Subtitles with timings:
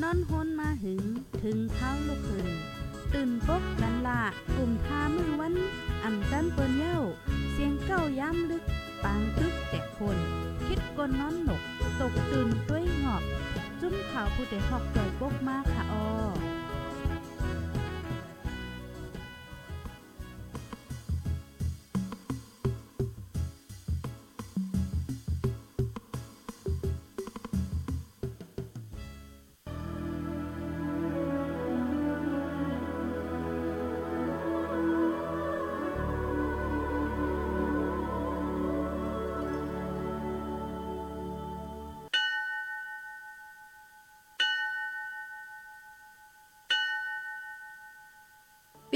[0.00, 1.02] นอนฮนมาหึง
[1.42, 2.48] ถึงเท้าลูกหึง
[3.14, 4.20] ตื่นปกกันละ
[4.54, 5.54] กลุ่มทามือวัน
[6.04, 6.98] อ่ำจันเปิ้นเย้า
[7.52, 8.64] เสียงเก้าย้ำลึก
[9.02, 10.18] ปางตึกแต่คน
[10.66, 11.62] คิดกนนอนหนก
[12.00, 13.22] ตกตื่นด้วยหงอบ
[13.80, 16.51] จุ้มข่าวผู้เด็กหอกใจปกมากค่ะออ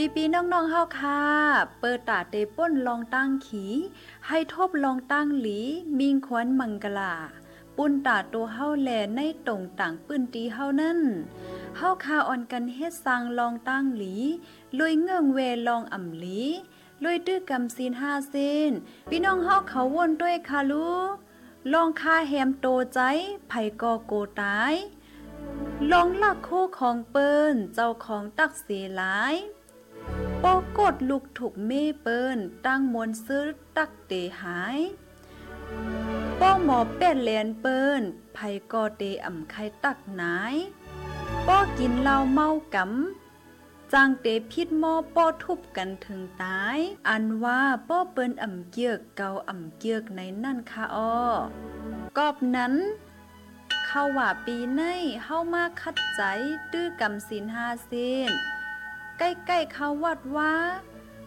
[0.06, 1.20] ปีปีน้องๆเฮาค่ะ
[1.80, 3.64] เปิดตาเตป้นลองตั้งขี
[4.28, 5.60] ให้ทบลองตั้งหลี
[5.98, 7.14] มิงควันมังกลา
[7.76, 11.00] ปุ้นตาตัวเฮาแลในตรงต่างปื้นตีเฮานั่น
[11.76, 14.14] เฮาคาอ่อนกันเฮ็ดสร้างลองตั้งหลี
[14.78, 16.40] ลุยเงื่องเวลองอ่ำหลี
[17.02, 18.70] ลุยตื้อกำซีนห้าเส้น
[19.08, 20.90] พี่น้องเฮาเขาวนด้วยคาลู
[21.72, 23.00] ลองคาแฮมโตใจ
[23.48, 24.74] ไผกอโกตาย
[25.90, 29.36] ลองลักคู่ของเปิ้นเจ้าของตักเสียหลาย
[30.42, 33.44] ปอกดลูกถูกเมเปิ้นตั้งมนซื้อ
[33.76, 34.78] ตักเตหาย
[36.40, 38.02] ป้อหมอเป็ดแลนเปิ้น
[38.34, 38.38] ไผ
[38.72, 40.54] กอเตอ่ำไข่ตักนาย
[41.46, 51.18] ป้อกินเหล้าเมากำจางเตพิษหม้อป้อทุบกันถึงตาย อันว่าป้อเปิ้นอ่ำเกียกเกาอ่ำเกียกในนั่นค่ะอ้อ
[52.18, 52.74] กอบนั้น
[53.86, 54.82] เข้าว่าปีใน
[55.24, 56.22] เฮามาคัดใจ
[56.72, 58.30] ตื้อกำสินหาเส้น
[59.18, 60.54] ใกล้ๆเขาวัดว่า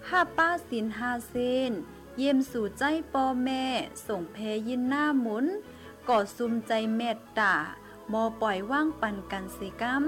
[0.09, 1.35] ห้าป้าสินหาเซ
[1.69, 1.71] น
[2.17, 3.65] เยี่ยมสู่ใจปอแม่
[4.07, 4.37] ส่งเพ
[4.67, 5.45] ยินหน้าหมุน
[6.09, 7.55] ก่อซุมใจเมตตา
[8.11, 10.03] มอปล่อยว่างปันกันสิกรรม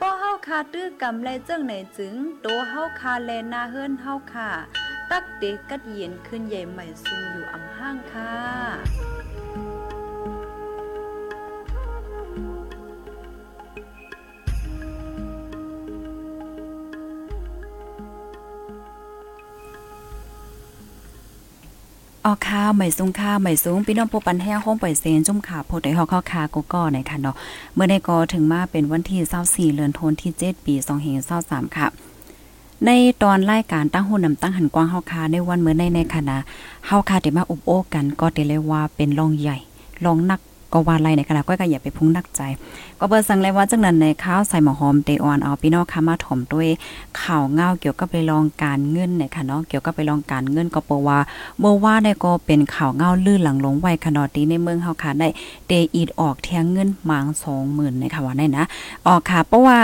[0.00, 4.50] ป้อเฮาคาตื้อกำไรเจ้งไหนจึง โตเฮาคาแลนาเฮินเฮาคา
[5.10, 9.07] ตักเด็กกัดเย็นขึ้นใหญ่ใหม่ซุมอยู่อำห้างค่ะ
[22.28, 27.36] ออข้าวใหม่สูงข้าวใหม่สูงพี่น้องผู้ปันแห้งห้องปล่อยเซนจุ่มขาโพดไอหอกข้าวคากูก็ในค่ะเนาะ
[27.74, 30.74] เมื่อได้ก็ถึงมาเป็นวันที่24เดือนธันวาคมที่ 7 ปี
[31.26, 31.86] 2523ค่ะ
[32.86, 32.90] ใน
[33.22, 36.36] ตอนรายการตั้งหุ่นนำตั้งหันกว้างเฮาคาในวันเมื่อในในคณะ
[36.86, 39.56] เฮาคาได้มาอุบโอกันก็ได้เลยว่าเป็นรองใหญ่
[40.04, 40.40] รองนัก
[40.72, 42.42] ก็ว่าไรในขณะก้อยก็อย่าไปพุ่งนักใจ
[43.00, 46.68] ก็เบอร์สั่งเลยว่าจังนั้นในข้าวใส่หมอหอมเตออนเอาพี่น้องค่ะมาถมด้วย
[47.22, 51.18] ข่าวเงาเกี่ยวกับไปลองการเงินในค่ะเนาะเกี่ยวกับไปลองการเงินก็เปว่า
[51.58, 55.28] เมื่อว่าในก็เป็นข่าวเงาลื่นหลังลงไว้ขนาดนี้ในเมืองเฮาค่ะได้
[55.66, 58.64] เตอีดออกแทงเงินมางสองหมื่นในค่ะว่าได้นะ
[59.06, 59.78] ออกค่ะเพราะว่า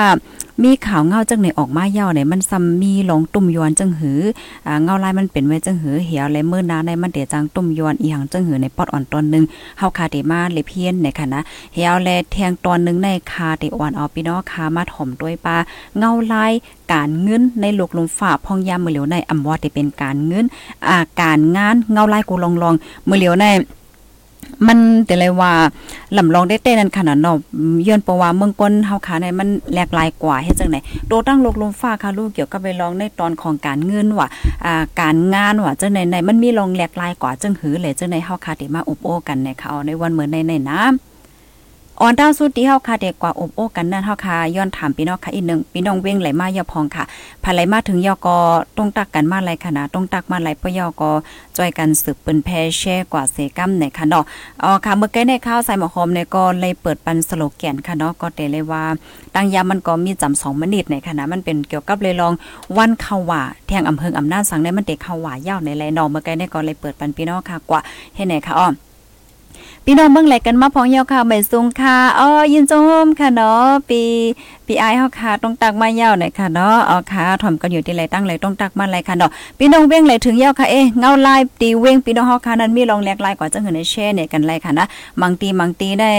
[0.62, 4.20] มีข่าวเงาจังในออกมาเย่าเนี่ยมันซ้ำมีหลงตุ่มยวนจังหือ
[4.66, 9.44] อ่าเงาลายมันเป็นไว้จังหือเหี่ยวและมื้อนาในมันเดจังตุ่มยวนอีหยังจังหือในปอดอ่อนตอนนึง
[9.78, 11.40] เฮาคาเดมาเลเพียนในค่ะนะ
[11.74, 15.56] เหี่ยวและแทงตอนนึงในคาเดอ่อนเอาพี่น้องคามาถ่อมด้วยปลา
[15.98, 16.52] เงาลาย
[16.92, 20.44] การเงินในลูกลมฝ่าพองยามมือเหลียวในอำว่าได้เป็นการเงิน
[20.88, 23.46] อ่าการงานเงาลายกูลองๆมือเหลียวใน
[24.66, 25.52] มันแต่เลยว่า
[26.16, 27.36] ลำลองได้เต้นั้นขนาดเนาะ
[27.86, 34.28] ย้อนประว่าเมืองก้นเฮาขาในมันแหลกหลายกว่าเฮ็ดจังได๋โตตั้งโลกลมฟ้าค่ะลูกเกี่ยวกับไปลองในตอนของการเงินว่า
[34.64, 41.13] อ่าการงานว่าจังได๋มันมีลองแหลกหลายกว่าจังหือเลยจังได๋เฮาคาได้มาอบโอกันในเขาในวันเหมือนในในน้ำ
[42.00, 47.04] ออนดาวสุดที่เฮาค่ะเด็กกว่าอบโอ้กันนั่นเฮาค่ะย้อนถามพี่น้องค่ะอีกหนึ่งพี่น้องเว้งไหลมายาพองค่ะ
[47.44, 48.36] ภายไหลมาถึงยอก็
[48.78, 51.10] ต้องตักกันมาไหลค่ะนะต้องตักมาไหลปยอก็
[51.56, 54.24] จอยกันสืบปืนแพแช่กว่าเสกัมในค่ะเนาะ
[54.62, 58.84] อ๋อค่ะเมื่อกี้ในข้าวใส่หมอหอมเนี่ยก็เลยเปิดปันสโลแกนค่ะเนาะก็เตเลยว่า
[59.34, 62.32] ตั้งยามันก็มีจำ2มินิในค่ะนะมันเป็นเกี่ยวกับเลยลอง
[62.76, 67.80] วันเข้าวาแทงอำเภออำนาจสังได้มันเด็กเข้าวายาวในไรเนาะเมื่อกี้ในก็เลยเปิดปันพี่น้องค่ะกว่า
[68.14, 68.68] ให้ไหนค่ะอ้อ
[69.86, 72.72] พี่น้องเบิ่งแหลกันมาพองยาวค่ะใบสูงค่ะอ้อยินจ
[73.04, 74.02] มค่ะเนาะปี
[74.66, 84.86] ปีไอเฮาค่ะต้องตักมายาวหน่อยค่ะเนาะอ๋อค่ะถ่อมกันอยู่ที่ไหลตั้งไหลต้องตักมาไหลค่ะเนาะพี่น้องเว้งไหลถึงยาวค่ะเอ๊เงาลายตีเว้งพี่น้องเฮาค่ะนั้นมีรองแหลกลายกว่าจังหือในแช่เนี่ยกันไหลค่ะนะ
[85.20, 86.12] บางตีบางตีได้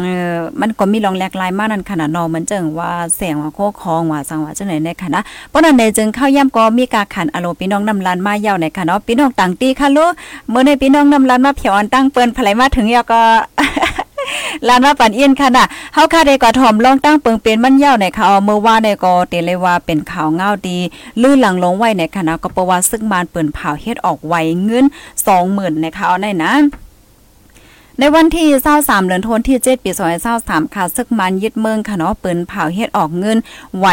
[0.00, 10.12] เออมันก็มีรองแหลกลายมากนั่นขนาดนองมันเจึงว่าเสียงว่าโคคองว่าสังว่าจังไหนในค่ะนะเพราะนั้นในจึงเข้าย่ำก็มีการขันอโลพี่น้องนำลานมาเยาวในค่ะเนาะพี่น้องต่างตีค่ะลูก
[10.48, 13.22] เมื่อในพี่น้องนำลานมาเผียวอันตั้งเปิ้นภายมาถึงยาก็
[14.68, 20.78] ลานมาปันเอียนค่ะน่ะเฮาค่ะได้กว่าถ่อมลองตั้งเปิงเป็นมันยาวในค่ะเมื่อว่าในก็เตเลยว่าเป็นข่าวเงาดี
[21.22, 24.84] ลื่นหลังลงไว้ในค่ะนะก็เพราะว่าซึ่งมานเปิ้นเผาเฮ็ดออกไวเงิน
[25.32, 26.52] 20,000ในค่ะเอาได้นะ
[28.00, 28.46] ในวันที่
[28.78, 29.90] 23เดือนธันวาคมที่ 7 ปี
[30.32, 33.38] 2023ค่ะซึกมันยึดเมืองค่ะเนาะปืนเผาเฮ็ดออกเงิน
[33.78, 33.86] ไหว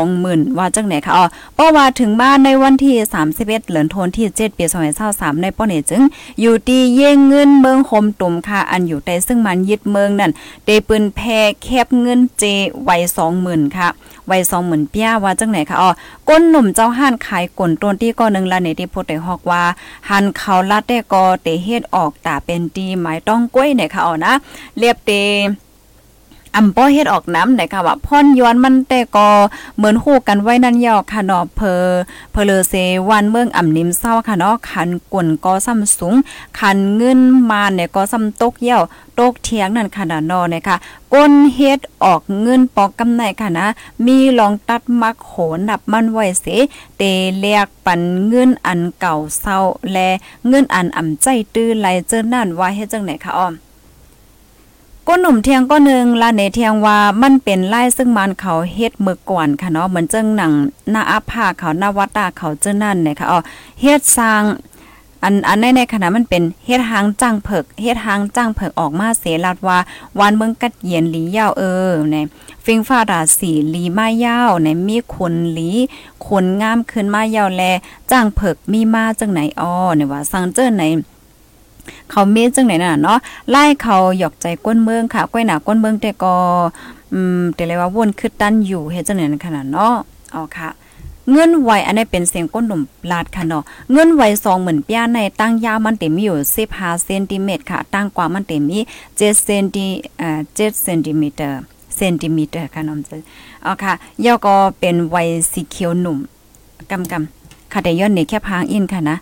[0.00, 4.64] 20,000ว่าจังไหนค่ะอ๋อเพราะว่าถึงบ้านในวันที่ 31เดือนธันวาคมที่ 7 ปี
[5.04, 6.02] 2023ในป้อนี่จึง
[6.40, 10.32] อยู่ดีเย่งเงินเมืองคมตุ่มค่ะอันอยู่ใต้ซึ่งมันยึดเมืองนั่น
[10.64, 11.20] เดปืนแพ
[11.62, 12.44] แคบเงินเจ
[12.82, 12.90] ไหว
[13.34, 13.88] 20,000ค่ะ
[14.30, 15.90] ไหว20,000เปียว่าจังไหนคะอ๋อ
[16.28, 19.62] ก้นหนุ่มเจ้าห้านขายก่นต้นที่ก็นึงละในที่พูดได้ฮอกว่า
[20.08, 24.34] หันเขาลัดได้ก็เตเฮ็ดออกตาเป็นดีหมายต้องก้วยไหนคะอ๋อนะ
[24.78, 25.10] เรียบเต
[26.56, 29.28] อำป้อเฮ็ดออกน้ำไหนค่ะว่าพ่อนย้อนมันแต่ก็
[29.76, 31.84] เหมือนฮู้กันไว้นั่นยาวค่ะเนาะเพอ
[32.32, 32.74] เพอเลเซ
[33.08, 36.14] วันเมืองอ่ำนิมเศร้าค่ะเนาะคันกวนก็ซ้ำสูง
[36.58, 37.20] คันเงิน
[37.50, 38.82] มาเนี่ยก็ซ้ำตกเยี่ยว
[39.18, 40.76] ตกเทียงนั่นค่ะนะเนาะเนี่ยค่ะ
[41.12, 43.66] ก้นเฮ็ดออกเงินปอกกำไนค่ะนะ
[44.06, 45.32] มีลองตัดมักโห
[45.68, 46.46] นับมันไว้เส
[46.96, 47.02] เต
[47.38, 49.58] เลียกปันเงินอันเก่าเศร้า
[49.92, 50.08] และ
[50.48, 53.54] เงินอันอ่ำใจตื้อไหลเจอนั่นว่าเฮ็ดจังไหนคะอ้อม
[55.12, 60.52] ก้นหนุ่มเทียงก็นึงลาเนเทียงว่ามันเป็นไล่ซึ่งมันเขาเฮ็ดเมื่อก่อนค่ะเนาะเหมือนเจังหนัง
[60.90, 63.38] หน้าอาภาเขาหน้าวัตตาเขาเจ้านั่นเนี่ยค่ะอ๋อ
[63.80, 64.42] เฮ็ดสร้าง
[65.22, 69.78] อันอันในในขณะมันเป็นเฮ็ดหางจ้างเผิกเฮ็ดหางจ้างเผิกออกมาเสลัดว่า
[70.18, 72.16] วันเมืองกัดเย็นหลียาวเออใน
[72.64, 75.70] ฟิงฟ้าราสีลีมายาวในมีขนหลี
[76.26, 77.62] ขนงามขึ้นมายาวแล
[78.10, 80.84] จ้างเผิกมีมาจังไหนอ้อเนี่ยว่าสังเจ้อไหน
[82.10, 83.18] เขาเมจังไหนน่ะเนาะ
[83.50, 86.34] ไล่เขาหยอกใจก้นเมืองค่ะก้อยหนาก้นเมืองแต่ก็
[87.12, 89.94] อืมแต่เลยว่าวนคือตันอยู่เฮ็ดจังไหนขนาดเนาะ
[90.32, 90.70] เอาค่ะ
[91.30, 92.80] เงื่อนไวอันนี้เป็นเสียงก้นหนุ่ม
[93.10, 96.36] ลาดค่ะเนาะเงื่อนไวสองเหมือนเปียในตั้งยาวมันเต็มอยู่
[96.70, 99.86] 15เซนติเมตรค่ะ ตั้งกว่ามันเต็มมี7เซนติ
[100.18, 101.46] เอ่อ7เซนติเมตร
[101.96, 103.16] เซนติเมตรค่ะน้องจ้ะ
[103.62, 103.92] เอาค่ะ
[104.24, 105.16] ย่อก็เป็นไว
[105.52, 106.18] สีเขียวหนุ่ม
[106.90, 109.16] กำกำค่ะแต่ย้อนในแค่พางอินค่ะนะ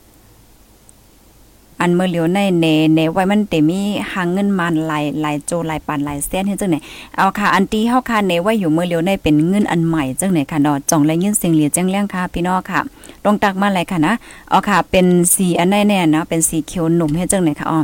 [1.80, 3.80] อันเมื่อเหลียวในเนเนไว้มันเตมี
[4.12, 6.76] หางเงินมันหลายหลายโจหลายปานหลายเส้นเฮ็ดจังไหน
[7.16, 12.80] เอาค่ะ อันที่เฮาค่ะเนไว้อยู่เมื่อเหลียวในเป็นเงินอันใหม่จังไหนค่ะเนาะจ่องและยินเสียงเหลียจังเลี้ยงค่ะพี่น้องค่ะ
[13.24, 14.12] ลงตักมาเลยค่ะนะ
[14.50, 17.80] เอาค่ะเป็นสีอันแน่ๆเนาะเป็นสีเขียวหนุ่มเฮ็ดจังไหนค่ะอ้อ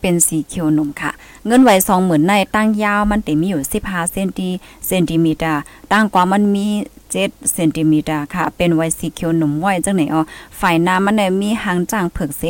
[0.00, 1.10] เป็นสีเขียวหนุ่มค่ะ
[1.46, 4.48] เงินไหวสองหมื่นในตั้งยาวมันติมีอยู่15เซนติ
[4.86, 5.48] เซนติเมตร
[5.92, 6.66] ตั้งกว่ามันมี
[7.10, 10.22] 7เซนติเมตรค่ะ เป็นไวสีเขียวหนุ่มไว้จังไหนอ๋อ
[10.60, 12.42] ฝ่ายน้ำมันเนี่ยมีหางจ่างเผือกเส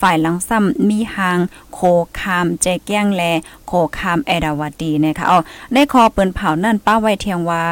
[0.00, 1.38] ฝ่ายหลังซ้ำมีหาง
[1.72, 1.78] โค
[2.18, 3.22] คามแจแก้งแล
[3.66, 5.38] โคคามแอดาวาดีนะคะอ๋อ
[5.72, 7.62] ในคอเปิ้นเผานั่นป้าไว้เทียงว่า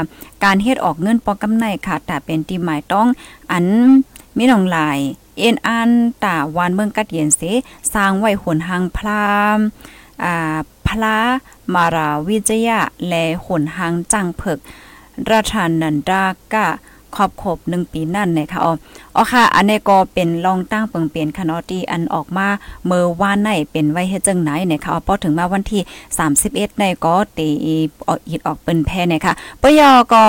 [0.45, 3.07] การเฮ็ดออกเงินปอกกำไนค่ะแต่เป็นที่หมายต้อง
[3.51, 3.65] อัน
[4.37, 4.99] มีน้องลาย
[5.39, 5.91] เอ็นอัน
[6.25, 7.43] ตาวานเมืองกัดเย็นเส
[7.93, 9.27] สร้างไว้หนหางพลา
[9.57, 9.59] ม
[10.25, 10.57] อ่า
[10.87, 11.17] พลา
[11.75, 14.59] มาราวิจยะ และหนหางจังเพิก
[15.31, 16.25] ราชานันดา
[16.55, 16.69] กะ
[17.17, 18.73] ขอบขบหนึ่งปีนั่นนะคะอ๋อ
[19.17, 22.49] อ๋อค่ะ อันนี้ก็เป็นลองตั้งเปิงเปลี่ยนคณะที่อันออกมา
[22.87, 25.83] เมื่อวานในเป็นไว้เฮ็ดจังไหนนะคะอ๋อพอถึงมาวันที่
[26.31, 27.49] 31ในก็ตี
[28.09, 30.23] ออกอีดออกเป็นแพ้นะคะปยอก็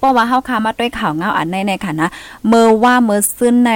[0.00, 2.08] เพราะว่าเฮาคามาด้วยข่าวเงาอันในในค่ะนะ
[2.46, 3.72] เมื่อว่าเมื่อซึ้นใน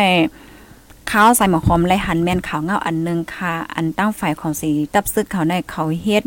[1.11, 6.25] ข้าวใส่หมอคอมแลหันแม่นข่าวเงาอันนึงค่ะ อันตั้งไฟของสีตับซึกเขาในเขาเฮ็ด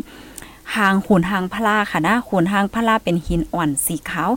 [0.76, 4.30] หางหุนหางพลาค่ะนะหุนหางพลาเป็นหินอ่อนสีขาว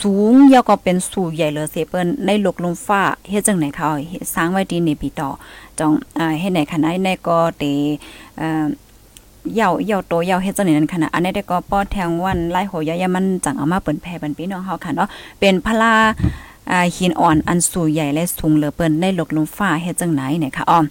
[0.00, 3.88] สูงยาวก็เป็นสูใหญ่เลยเซเปิ้นในหลกลมฟ้าเฮ็ดจังไหนเขา
[4.34, 5.30] สร้างไว้ดีในปีต่อ
[5.78, 5.92] จอง
[6.40, 7.64] เฮ็ดไหนค่ะนะในก็เต
[8.38, 8.66] เอ่อ
[9.60, 15.08] ยาวยาวโตยาวเฮ็ดจังไหนนั่นค่ะนะอันนี้ได้ก็ป้อแทงวันไล่โหยายามันจังเอามาเปิ้นแพ่เปิ้นพี่น้องเฮาค่ะเนาะ
[15.40, 15.94] เป็นพลา
[16.70, 20.84] อ่าหินอ่อนอันสูงใหญ่และสูงเหลือเปิ้นในหลกลมฟ้าเฮ็ดจังไหนเนี่ยค่ะอ้อม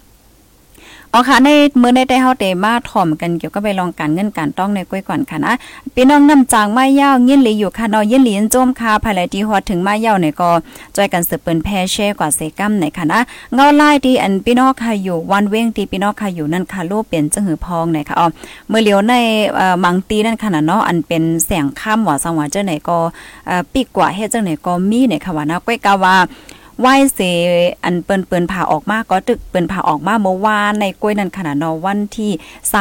[1.14, 1.50] อ๋อค่ะใน
[1.80, 5.54] เมื่อในได้เฮาเตมาถ่อมกันเกี่ยวกับไปลองการเงินการต้องในก้อยก่อนค่ะนะ
[5.96, 10.50] พี่น้องนำจางไม้ยาวยินหลีอยู่ค่ะเนาะยินหลีนโจมค่ะภายหลที่ฮอดถึงไม้ยาวเนี่ยก็
[10.96, 13.20] จอยกันสืบเปิ้นแพแช่กว่าเซกัมในค่ะนะ
[13.54, 18.28] เงาลายที่อันพี่น้องค่ะอยู่วันเว้งที่พี่น้องค่ะอยู่นั่นค่ะรูปเป็นจังหือพองในค่ะอ๋อ
[18.70, 19.14] เมื่อเลียวใน
[19.56, 22.98] เอ่อมังตีนั่นค่ะเนาะอันเป็นแสงค่ำว่าสังว่าเจ้าไหนก็
[23.48, 26.16] เอ่อปีกกว่าเฮ็ดจังไหนก็มีในค่ะว่านะก้อยกาว่า
[26.82, 27.20] ไหวเส
[27.84, 32.32] อันเปิ้นเปิ้นผ่าออกมาก็ตึกเปิ้นผ่าออกมาเมื่อวานในกล้วยนั่นขนาดนอวันที่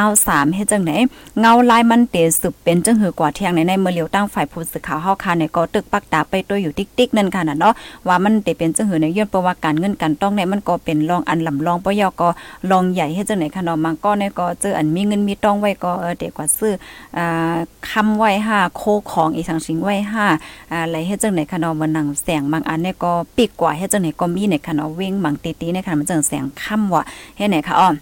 [0.02, 0.92] 23เฮ็ดจังไหน
[1.40, 7.74] เงาลายมันเตสืบเป็นจังหือกว่าเที่ยงในในเมื่อเลียวตั้งฝ่ายผู้สื่อข่าวเฮาค่ะในก็ตึกปักตาไปตัวอยู่ติ๊กๆนั่นค่ะน่ะเนาะ
[8.08, 12.28] ว่ามันเตเป็นจังหือในย้อนประวัติการเงินการต้องในมันก็เป็นรองอันลำรองปยก็
[12.70, 16.74] รองใหญ่เฮ็ดจังไหนค่ะเนาะมันก็ในก็เจออันมีเงินมีต้องไว้ก็เออเด็กกว่าซื้อ
[17.16, 17.56] อ่า
[17.90, 20.26] คำไว้ห้าโคของอีสังสิงไว้ห้า
[20.70, 27.02] อ่าอะไรเฮ็ดจังไหนค่ะเนาะมันหนังแสงบางอันเนี่ยก็ปีกกว่าเฮ็ดจังไหนก็มีในคันเอาเว้งบังตีตีในคันมันจังแสงค่ำว่ะ
[27.36, 27.94] เฮ็ดไหนคะอ้อม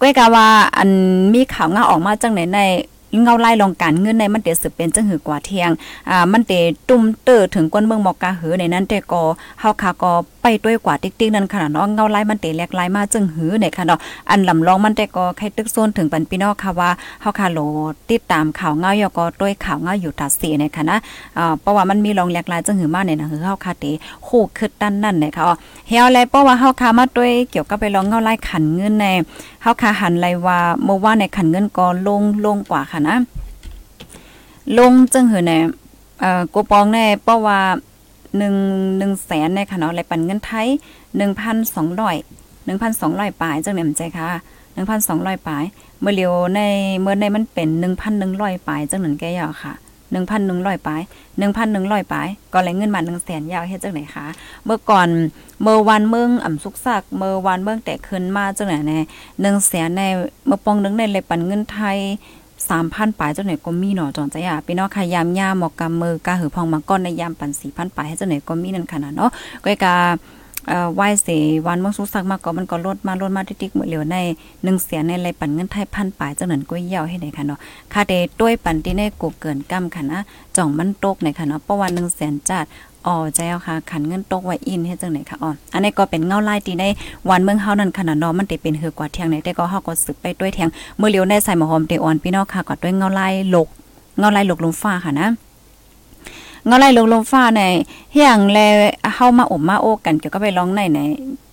[0.00, 0.46] ก้อยกาว่า
[0.76, 0.90] อัน
[1.34, 2.60] มีข่าวเงาออกมาจังไหนใน
[3.22, 5.70] เงาไล่ลองการเงินในมันเตสืบเป็นจังหือกว่าเที่ยง
[6.10, 6.52] อ่ามันเต
[6.88, 9.22] ตุ้มเตอถึงก้นเมืองมอกกาหือในนั้นแต่ก็
[9.60, 10.12] เฮาคาก็
[10.64, 14.00] ด้วยกว่าติ๊กๆนั่นค่ะเนาะเงาลายมันเตะแหลกลายมาจึงหือเนี่ยค่ะเนาะ
[14.30, 16.90] อันลำลองมันแต่ก็ใครตึกโซนถึงปันพี่น้องค่ะว่า
[17.20, 17.58] เฮาค่ะโหล
[18.10, 20.98] ติดตามข่าวเงายอก็ด้วยข่าวเงาอยู่ตัดสีเนี่ยค่ะนะ
[21.38, 23.90] อ่าเพราะว่ามันมีรองแหลกลายจึงหือมาเนี่ยนะคือเฮาค่ะเตะ
[24.26, 25.44] คู่ขึ้นด้านนั่นเนี่ยค่ะ
[25.88, 29.06] เฮาแลเพราะว่าเฮาค่ะมาด้วยเกี่ยวกับไปลองเงาลายขันเงินใน
[29.62, 33.16] เฮาค่ะหันไลว่าเมื่อวานในขันเงินก็ลงลงกว่าค่ะนะ
[34.78, 35.52] ลงจึงหือใน
[36.20, 37.58] เอ่อกูปองแน่เพราะว่า
[38.36, 38.54] หนึ่ง
[38.98, 40.68] หนึ่งแสนในค่ะเนาะไรปันเงินไทย
[41.16, 42.16] หนึ่งพันสองร้อย
[42.66, 44.28] หนึ่งพันสองร้อยปลายจังเนี่ยมันใจค่ะ
[44.74, 45.64] หนึ่งพันสองร้อยปลาย
[46.00, 46.60] เมื่อเลียวใน
[47.00, 49.74] เมื่อในมันเป็นหนึ่งพันหนึ่งร้อยปลายจังหนึ่งแกยาวค่ะ
[50.12, 51.00] หนึ่งพันหนึ่งร้อยปลาย
[51.38, 54.26] หนึ่งพันหนึ่งร้อยปลายก็เลยเงินมาหนึ่งแสนยาวเฮ็ดจังไหนคะ
[54.64, 55.08] เมื่อก่อน
[55.62, 58.92] เมื่อวันเมืองอ่ำสุกซักเมื่อวันเมืองแต่ขึ้นมาจังไหนใน
[59.40, 60.02] หนึ่งแสนใน
[60.46, 61.98] เมื่อปองนึงในเลยปันเงินไทย
[62.70, 69.30] สามพันปลายเจ้าไหนก็มีหนอจองใจอะพี่น้องค่ะยามย่าหมอกกำมือกาหือพองมาก้อนในยามปันสี่พันปลายให้เจ้าไหนก็มีนั่นขนาดเนาะ
[69.64, 69.94] ก็กา
[70.68, 71.28] เอ่อไหว้เส
[71.66, 74.16] วันมืองสุสักมาก็มันก็ลดมาลดมาติ๊กๆเหมือนเหลียวใน
[74.64, 77.58] หนึ่งเสียในไรปันเงินไทยพันปลายเจ้านั้นก็ยาวให้ไหนค่ะเนาะ
[77.92, 80.20] ค่าเดด้วยปันที่ในกูเกินกำค่ะนะ
[80.56, 82.64] จ่องมันตกในค่ะเนาะเพราะว่าหนึ่งแสนจัด
[83.06, 86.84] อ๋อใจเอาค่ะ ขันเงินตกไว้อินเฮ็ดจังไหนค่ะอ๋ออันนี้ก็เป็นเงาลายที่ใน
[87.30, 93.68] วันเมืองเฮานั่นขนาดนอมันตีเป็นเฮือกว่าเที่ยงไหนแต่ก็เฮาก็สึกไปด้วยเที่ยงเมื่อเลียวในใส่หมอหอมเตออนพี่น้องค่ะก็ด้วยเงาไล่หลก
[94.18, 95.28] เงาไล่หลกลมฟ้าค่ะนะ
[96.66, 97.62] เงาไลายหลกลมฟ้าใน
[98.12, 98.58] เฮียงแล
[99.14, 101.00] เฮามาอบมาโอกันเกี่ยวกับไปร้องในใน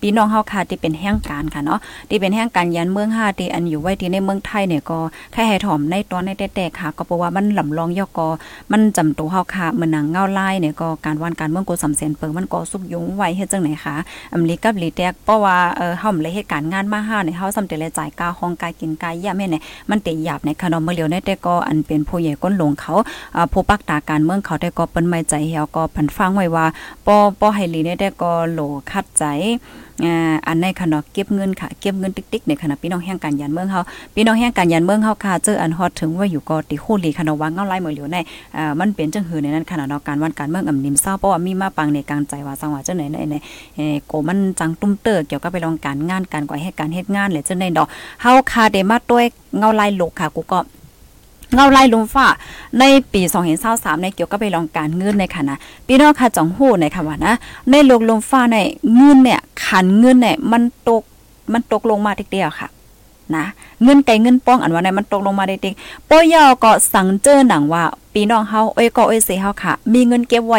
[0.00, 4.98] พี่น้องเฮาค่ะที่เป็นแห่งการค่ะเนาะที่เป็นแห่งการยันเมือง5ที่อันอยู่ไว้ที่ในเมืองไทยเนี่ยก็
[5.32, 8.28] แค่ให้ถ่อมในตอนในแต่ๆค่ะ ก็เพราะว่ามันลำลองยอกก็
[8.72, 13.96] มันจำตัวเฮาค่ะเหมือนหนังเงาไลายเนี่ยก็การวันการเมืองโกสำเสนเปิงมันก็สุกยุงไว้เฮ็ดจังไหนคะ
[14.32, 22.94] อำลีกับลีแตกเพราะว่าเออเฮาเลยเหตุการณ์งานมา5เนี่ยเฮาสำเร็จเลยจ่ายกาห้องกายกินกายยามแม่เนี่ยมันเตะหยาบในขนมเมื่อเลียวในแต่ก็อันเป็นผู้ใหญ่ก้นหลงเขา
[23.52, 26.66] ผู้ปักตาการเมืองเขาได้ก็ปิ้นไม่ใจเฮาก็พันฟังไว้ว่า
[27.06, 28.60] ป้อป้อให้ลีเน่ได้ก็โหล
[28.90, 29.24] คัดใจ
[30.04, 33.80] อ่าอันในขณะเก็บเงินค่ะ เก็บเงินติ๊กๆในขณะพี่น้องแห่งการยันเมืองเฮา
[34.14, 38.16] พี่น้องแห่งการยันเมืองเฮาค่ะเจออันฮอดถึงว่าอยู่ก็ติโคลีขณะว่าเงาไล่เหมือเหลียวใน
[38.56, 43.34] อ่มันเป็นจังหือในนั้นขณะเนาะการวันการเมืองอำนิมเศร้าเพราะว่ามีมาปังในกลางใจว่าสังว่าจังไหนในใน
[43.76, 47.88] เอ่โกมันจังตุ้มเตอเกี่ยวกับไปลองการงานการก่อให้การเฮ็ดงานแหละจังได๋ดอก
[48.22, 49.24] เฮาคาได้มาด้วย
[49.58, 50.58] เงาไล่โลกค่ะกูก็
[51.56, 52.26] เงาไล่ลุมฟ้า
[52.78, 53.22] ในปี
[53.62, 57.34] 2023ในเกี่ยวกับไปลองการเงินในค่ะนะพี่น้องค่ะจ่องฮู้ในค่ะว่านะ
[57.70, 58.58] ในโลกลมฟ้าใน
[58.94, 61.02] เงินเนี่ยขันเงินเนี่ยมันตก
[61.52, 62.68] มันตกลงมาทีเดียวค่ะ
[63.36, 63.44] นะ
[63.84, 65.74] เงินไก่เงินป้องอันว่าในมันตกลงมาได้ติ๊ก
[66.08, 70.58] ป้อยอก็สั่งเจอหนังว่าพี่น้องเฮาเอ้ยก็เอ้ยเสเฮาค่ะ มีเงินเก็บไว้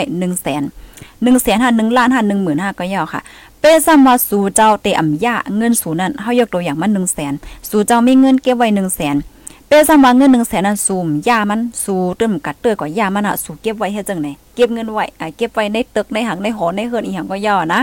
[0.62, 3.22] 100,000 100,000หา1ล้านห้า15,000ก็ยาวค่ะ
[3.60, 6.92] เป้ซ้ำว่าสู่เจ้าเตอำยาเงินสูนั้นเฮายกตัวอย่างมัน
[7.30, 9.37] 100,000สู่เจ้ามีเงินเก็บไว้100,000
[9.68, 17.82] เป้ซ้ำว่าเงิน1แสนนั้นซูมยามันสูเติมกัดเตือก็ยามันอะสูเก็บไว้เฮ็ดจังได๋เก็บเงินไว้อ่าเก็บไว้ในตึกในหังในหอในเฮือนอีหยังก็ย่อนะ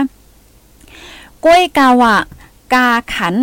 [1.45, 2.15] ก้อยกาวะ
[2.73, 3.35] กาขัน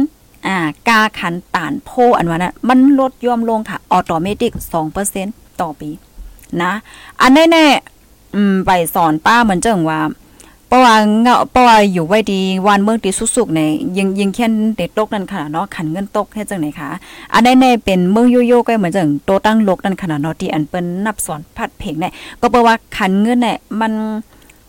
[0.46, 0.56] อ่า
[0.88, 4.52] กาขันตานโพอันว่านะมันลดย่อมลงค่ะออโตเมติก
[5.06, 5.90] 2%ต่อปี
[6.62, 6.72] นะ
[7.20, 10.00] อันแน่ๆอืมไปสอนป้าเหมือนจังว่า
[10.72, 13.60] เพราะว่าเงาเพราะว่าอยู่ไว้ดีวันเมืองตีสุกๆใน
[13.96, 16.90] ยิงยิงแค่นเด็ดตกนั่นค่ะเนาะขันเงินตกเฮ็ดจังไหนคะ
[17.32, 23.92] อันแน่ๆเป็นเมืองโยโย่ก็เหมือนจังโตตั้งลกนั่นค่ะเนาะที่อันเปิ้นนับสอนพัดเพลงเนี่ยก็เพราะว่าขันเงินเนี่ยมัน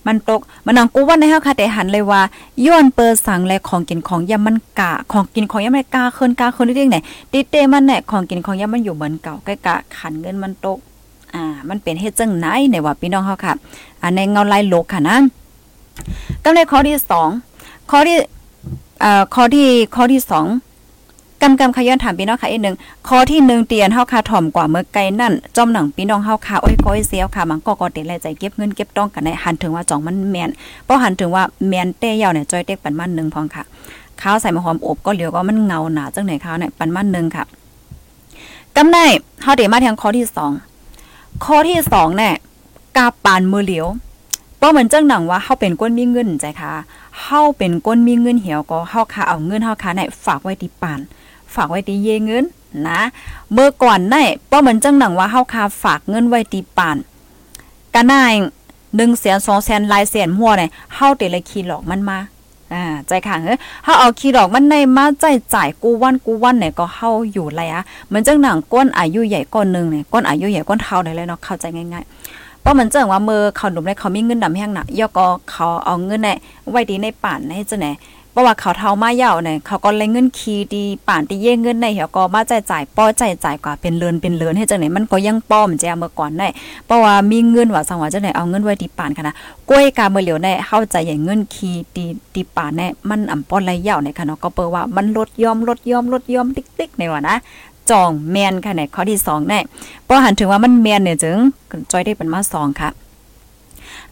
[0.07, 2.21] มันตกมันนังกูว่าในเฮาค่ะแต่หันเลยว่า
[2.65, 6.97] ย้อนเปิดสั่งและของกินของยามันกะของกินของยามันกาเคินกาเคินเรื่องไหน
[7.31, 10.79] ติเตมันเนี่ยของกินของยามมันอยู่เหมือนเก่าใกล้กะขันเงินมันตก
[11.33, 13.53] อ่ามันเป็นเฮ็ดจังไหนในว่าพี่น้องเฮาค่ะ
[14.01, 15.17] อันในเงาลายโลกค่ะนะ
[16.43, 16.97] กำในข้อที่
[17.43, 18.17] 2ข้อที่
[19.01, 22.75] เอ่อข้อที่ข้อที่2กำกำขย้อนถามพี่น้องค่ะอีกหนึ่ง
[23.07, 30.49] ข้อที่หนึ่งเตียนเฮาค่ะถ่อมกว่าเมื่อไกลนั่นจอมหนังพี่น้องเฮาค่ะโอ้ยก้อยเสียวค่ะมันก็ก็เตแลใจเก็บเงินเก็บต้องกันในหันถึงว่าจ่องมันแมน
[30.83, 33.63] เพราะหันถึงว่าแมนเต้ยาวเนี่ยจอยเต็กปันมันหนึ่งพองค่ะ
[34.21, 37.43] ข้าวใส่มะหอมอบก็เหลียวก็มันเงาหนาจังไหนข้าวเนี่ยปันมันหนึ่งค่ะ
[38.75, 38.97] กำใน
[39.41, 40.51] เฮาเดมาทางข้อที่สอง
[41.45, 42.33] ข้อที่สองเนี่ย
[42.97, 43.87] กาปานมือเหลียว
[44.63, 46.71] เพราเหมือนจังหนังว่าเฮาเป็นก้นมีเงินใจค่ะ
[47.21, 50.99] เฮาเป็นก้นมีเงินเหี่ยวก็เฮาค่ะเอาเงินเฮาค่ะเนี่ยฝากไว้ที่ปาน
[51.53, 52.43] ฝากไว้ที่เยเงิน
[52.87, 53.01] นะ
[53.53, 56.97] เมื่อก่อนได้เพราเหมือนจังหนังว่าเฮาคาฝากเงินไว้ที่ปาน
[57.95, 58.33] กะนาย
[58.77, 62.17] 1แสน2แสนลายแสนหัวเนี่ยเฮาเตเลยขี้หลอกมันมา
[62.73, 72.13] อ่าใจค่ะเฮ้ยเฮาเอาขี้ดอกมันในมาใจจ่ายกูวันกูวันเนี่ยก็เฮาอยู่ไรอะเหมือนจังหนังก้นอายุใหญ่ก้อนหนึ่งเนี่ยก้นอายุใหญ่ก้นเท่าได้เลยเนาะเข้าใจง่ายๆ
[72.63, 76.37] เพราะมันเจังว่าเมื่อเขาหนุ่มได้เขามีเงินดำแห้งน่ะย่อก็เขาเอาเงินเนี่ย
[76.69, 77.87] ไว้ดีในป่านให้จังไหน
[78.31, 86.47] เพราะว่าเขาเท่ามาเย่าเนี่ยเขาก็เลยเงินคีดีป่านที่เย่เงินในเหี่ยวก็มาจ่ายจ่ายป้อจ่ายจ่ายกว่าเป็นเลือนเป็นเลือนให้จังไหนมันก็ยังป้อมแจเมื่อก่อนได้
[86.85, 89.35] เพราะว่ามีเงินว่าสังว่าจังไหนเอาเงินไว้ที่ป่านค่ะนะ
[89.69, 92.05] กล้วยกาเมื่อเหลียวในเข้าใจอย่างเงินคีดี
[92.35, 97.35] ดีป่านเนี่ยมันอ่ำป้อนไรเย่าในค่ะเนาะก็เปิดว่ามันลดยอมลดยอมลดยอมติ๊กๆในว่านะ
[97.89, 99.63] จองแมนค่ะในข้อที่2เนี่ย
[100.07, 101.37] พอหันถึงว่ามันแมนเนี่ยจึง
[101.91, 102.89] จอยได้เป็นมา2ค่ะ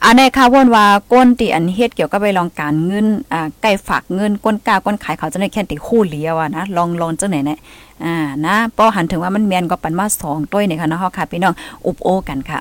[0.06, 7.60] อันนี้ค่ะวนว่าก้นติอันเฮ็ดเกี่ยวกับไปลองการเงินอ่าใกล้ฝากเงินก้นกล้าก้นขายเขาจะได้แค่ติคู่เหลียวอะนะลองลองจังไหนเนี่ย
[8.04, 11.54] อ่านะพอหันถึงว่ามันแมนก็ปันมา2ต้วยเนี่ยค่ะนะฮาค่ะพี่น้อง
[11.86, 12.60] อุบโอกันค่ะ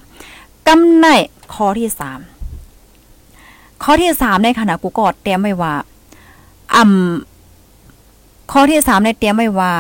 [0.69, 1.07] กำไน
[1.55, 1.89] ข้อที่
[3.07, 5.75] 3ข้อที่3ในขณะกูกอดเตรียมไว้ว่า
[6.75, 9.73] อ่ำข้อที่3ในเตรียมไว้ว่า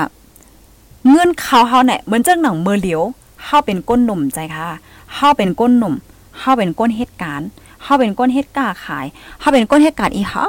[1.08, 3.02] เงินเขาเฮาเนี่ยเหมือนเจังหนังเมือเหลียว
[3.44, 4.66] เฮาเป็นก้นหนุ่มใจค่ะ
[5.14, 5.94] เฮาเป็นก้นหนุ่ม
[6.38, 7.48] เฮาเป็นก้นเหตุการณ์
[7.82, 9.06] เฮาเป็นก้นเฮ็ดกล้าขาย
[9.40, 10.44] เฮาเป็นก้นเหตุการอีฮา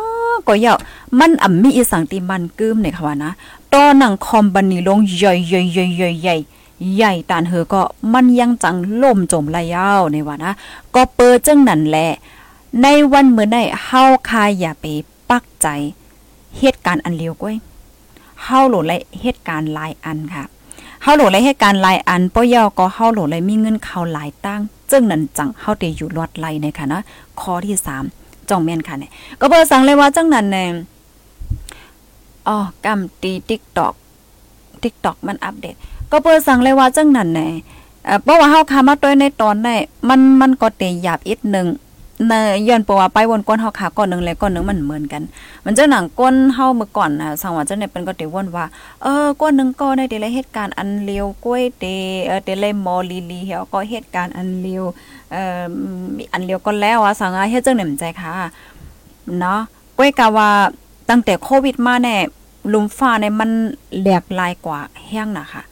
[0.48, 0.74] ก็เยา
[1.20, 3.32] มันอ่ำมีอีสังติมันกึมเนี่ยค่ะว่านะ
[3.74, 6.36] ตอนหนังคอมบันนี่ลงใหญ่ๆๆๆใหญ่ใหญ่
[6.96, 7.82] ใหญ่ตานเฮอก็
[8.14, 10.52] มันยังจังล่มจมระยาวในว่านะ
[10.96, 12.08] ก็เปิดจังนั่นแหละ
[12.82, 14.86] ในวันเมื่อได้เฮาคายอย่าไป
[15.30, 15.68] ปักใจ
[16.60, 17.56] เหตุการณ์อันเลียวก้อย
[18.46, 20.44] เฮาโหลและเหตุการณ์หลายอันค่ะ
[21.04, 27.02] เฮาโหลและเหตุการณ์หลายอันป้อยอก็เฮาโหลและมีเงินเข้าหลายตั้งจึงนั้นจังเฮาได้อยู่รอดไหลในค่ะนะ
[27.42, 27.76] ข้อที่
[28.14, 30.66] 3จ้องแม่นค่ะเนี่ยก็เปิดสั่งเลยว่าจังนั้นแน่
[32.48, 33.94] อ๋อกำตี TikTok
[34.84, 35.76] TikTok มันอัปเดต
[36.12, 37.48] ก็เปิดสั่งเลยว่าจังนั้นแน่
[38.24, 39.76] เพราะว่าเฮาคามาต้วยในตอนได้
[40.10, 41.68] มันมันก็เตหยาบอีกนึง
[42.28, 42.34] ใน
[42.68, 45.22] ย้อนปว่าไปวนก้นเฮาขาก่อนนึงแล้วก้อนนึงมันเหมือนกัน
[45.66, 48.66] มันจะหนังก้นเฮาเมื่อก่อนน่ะสังว่าจังได๋เป็นก็เตวนว่า
[49.04, 51.86] เออก้อนนึงก็ได้เดลเหตุการณ์อันเลียวกล้วยเต
[52.26, 54.84] เออเดลมอลีลีเฮาก็เหตุการณ์อันเลียว
[55.32, 55.62] เอ่อ
[56.16, 58.32] มีอันเลียวก็แล้วอะสังว่าเฮ็ดจังได๋มใจค่ะ
[59.40, 59.60] เนาะ
[59.98, 60.50] กล้วยกะว่า
[61.10, 62.18] ตั้งแต่โควิดมาแน่
[62.74, 63.50] ลุมฟ้าเนี่ยมัน
[64.00, 65.64] แหลกลายกว่าแห้งนะคะ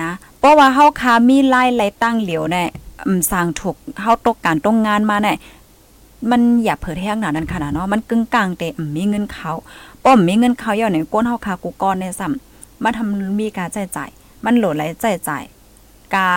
[0.00, 2.68] นะเพราะว่าเฮาคามีลายไหลตั้งเหลียวเนี่ย
[3.30, 5.36] สร้างถูกเฮาตกการต้องงานมาเนี่ย
[6.30, 9.52] มันอย่าเผยแห้งหนานั้นขนาดเนาะมันกึ่งกลางเตะมีเงินเขา
[10.04, 14.10] ป้อมมีเงินเขาอย่างในก้นเฮาคากูกอนในซ้ำมาทำมีการจ่ายจ่าย
[14.44, 15.44] มันโหลดไหลจ่ายจ่าย
[16.14, 16.30] กา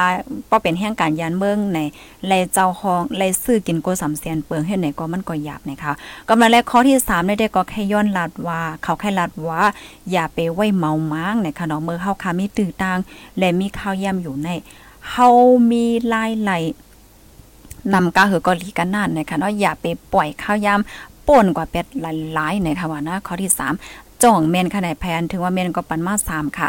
[0.49, 1.79] ป้อเป็นแห่งการยานเมืองใน
[2.27, 5.91] ไลเจ้าห้องไลซื้อกินโกสามเสียนเปิงเฮ็ดไหนก็มันก็หยาบนะคะ
[6.29, 9.61] กำลังแรกข้อที่3ได้ได้ก็แค่ย้อนลัดว่า เขาแค่ลัดว่า
[10.11, 12.97] อย่าไปไว้เมาม้างนะคะเนาะเมื่อเฮาคามีตื่นตาง
[13.37, 14.49] และมีข้าวย่ำอยู่ใน
[15.11, 15.29] เฮา
[15.71, 16.51] มีลายไหล
[17.93, 23.51] นำกาเหือก็ลีกันนั่นนะคะเนาะอย่าไปปล่อยข้าวยำป่นกว่าเป็ดหลายๆนะคะว่านะข้อที่
[23.87, 26.67] 3จ่องเมนขนาดแพนถึงว่าเมนก็ปันมา3ค่ะ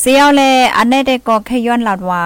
[0.00, 0.42] เสียวแล
[0.76, 2.22] อันได้ได้ก็แค่ย้อนลาดว่า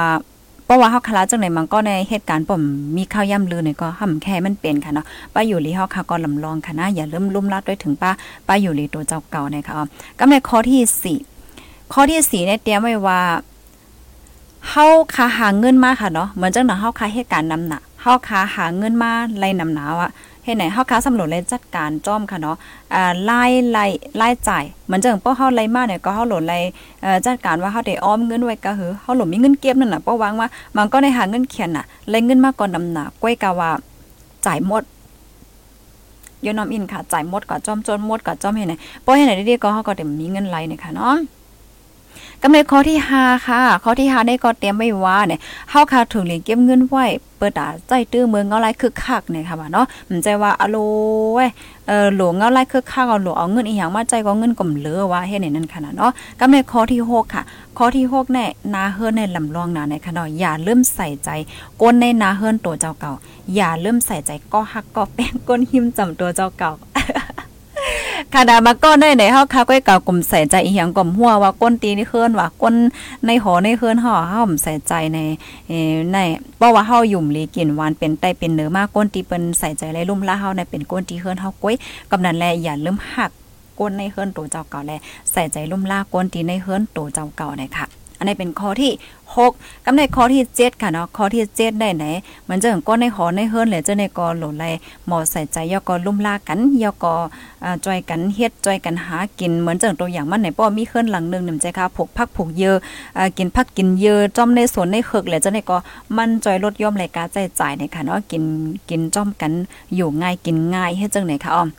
[0.64, 2.62] เพราะว่าเฮาคลาจังไหนมันก็ในเหตุการณ์ผม
[2.96, 8.10] มีข้าวย่ำลือเนี่ยก็ห่ำแค่มันเป็นค่ะเนาะป้าอยู่ลีเฮาค่ะก็ลำลองค่ะนะอย่าเริ่มลุ่มลัดด้วยถึงป้า
[8.48, 9.74] ป้าอยู่ลีตัวเจ้าเก่านะคะ
[10.18, 13.20] กำในข้อที่ 4 ข้อที่4เนี่ยเตรียมไว้ว่า
[14.68, 20.10] เฮาคาหาเงินมาค่ะเนาะเหมือนจังหนาเฮาคาเหตุการณ์นำหนัก เฮาค้าหาเงินมาไล่นำหนาวอะ
[20.44, 22.56] เฮ็ดไหนเฮาค้าสำรวจและจัดการจ้อมค่ะเนาะ
[22.94, 23.84] อ่าไล่ไล่
[24.16, 26.58] ไล่จ่ายเหมือนจังป้อเฮาไล่มาเนี่ยก็เฮาหลดไล่
[27.02, 33.70] เอ่อจัดการว่าเฮาได้ออมเงินไว้ก็หือเฮาหลดมีเงินเก็บนั่นน่ะป้อวางว่ามันก็ได้หาเงินเขียนน่ะไล่เงินมาก่อนนำหนาก้อยกะว่า
[34.46, 34.82] จ่ายหมด
[36.44, 41.16] ยอนอมอินค่ะจ่ายหมดก็จ้อมจนหมดก็จ้อมเฮ็ดไหนป้อเฮ็ดไหนดีๆก็เฮาก็ได้มีเงินไหลเนี่ยค่ะเนาะ
[42.44, 47.04] กำเนิดข้อที่5ค่ะ ข้อที่5ได้ก็เตรียมไว้ว่าเนี่ยเฮาคาถึงเลยญเก็บเงินไว้
[47.38, 50.76] เปิดตาใจตื้อเมืองเงาไล่คึกคักเนี่ยค่ะว่าเนาะมันใจว่าอโล
[51.34, 51.46] เว้
[51.86, 57.42] เออหลวงเงาไล่คึกคักเอาหลวงเอาเงินอีหยังมาใจก็เงินก่มเหลือว่าเฮ็ดนั่นขนาดเนาะกำเนิดข้อที่6ค่ะ
[57.78, 61.30] ข้อที่6เนี่ยนาเฮือนในลำลองนาในค่ะเนาะอย่าเริ่มใส่ใจ
[61.82, 63.12] ก้นในนาเฮือนตัวเจ้าเก่า
[63.54, 66.70] อย่าเริ่มใส่ใจก็ฮักก็แป้งก้นหิมจำตัวเจ้าเก่า
[68.32, 72.74] คาดามาก็ได้ไหนเฮาคาก้อยเก่ากลุ่มใส่ใจอีหยังกล่อมหัวว่าก้นตีนี่เฮือนว่าก้น
[73.26, 75.18] ในหอในเฮือนห่อเฮาใส่ใจใน
[75.68, 75.72] เอ
[76.12, 76.16] ใน
[76.58, 81.74] เพราะว่าเฮาหยุ่มลีกินหวานเป็นไตเป็นเนื้อมากก้นตีเปิ้นใส่ใจไรลุ่มละเฮาในเป็นก้นตีเฮือนเฮาก้อย
[82.10, 83.30] กำนันแลอย่าลืมหัก
[83.78, 84.92] ก้นในเฮือนตัวเจ้าเก่าแล
[85.32, 88.92] ใส่ใจลุ่มล่าก้นตีในเฮือนตัวเจ้าเก่าเลยค่ะ อันนี้เป็นข้อที่
[89.36, 89.50] 6
[89.84, 92.04] กำในข้อที่ 7 ค่ะเนาะข้อที่ 7 ได้ไหน
[92.44, 94.64] เหมือนจะก้นในหอในเฮิรนเลยเจ้าในกอหลนไหล
[95.06, 97.14] หมอใส่ใจยอกอลุ่มลากันยอกอ
[97.84, 102.76] จอยกันเฮ็ดจอยกันหากินเหมือนจังตัวอย่างมันไหนป้อมีเฮิรนหลังนึงนึ่มใจค่ะผูกพักผูกเยอะ
[103.16, 105.76] อ่ากินพักกินเยอะจ้อมในสวนในเคิกเลยเจ้าในก็
[106.16, 108.42] มันจอยลดย่อมรายการใจจ่ายในค่ะเนาะกิน
[108.90, 109.52] กินจ้อมกัน
[109.94, 111.70] อยู่ง่ายกินง่ายเฮ็ดจังไหนคะอ้อม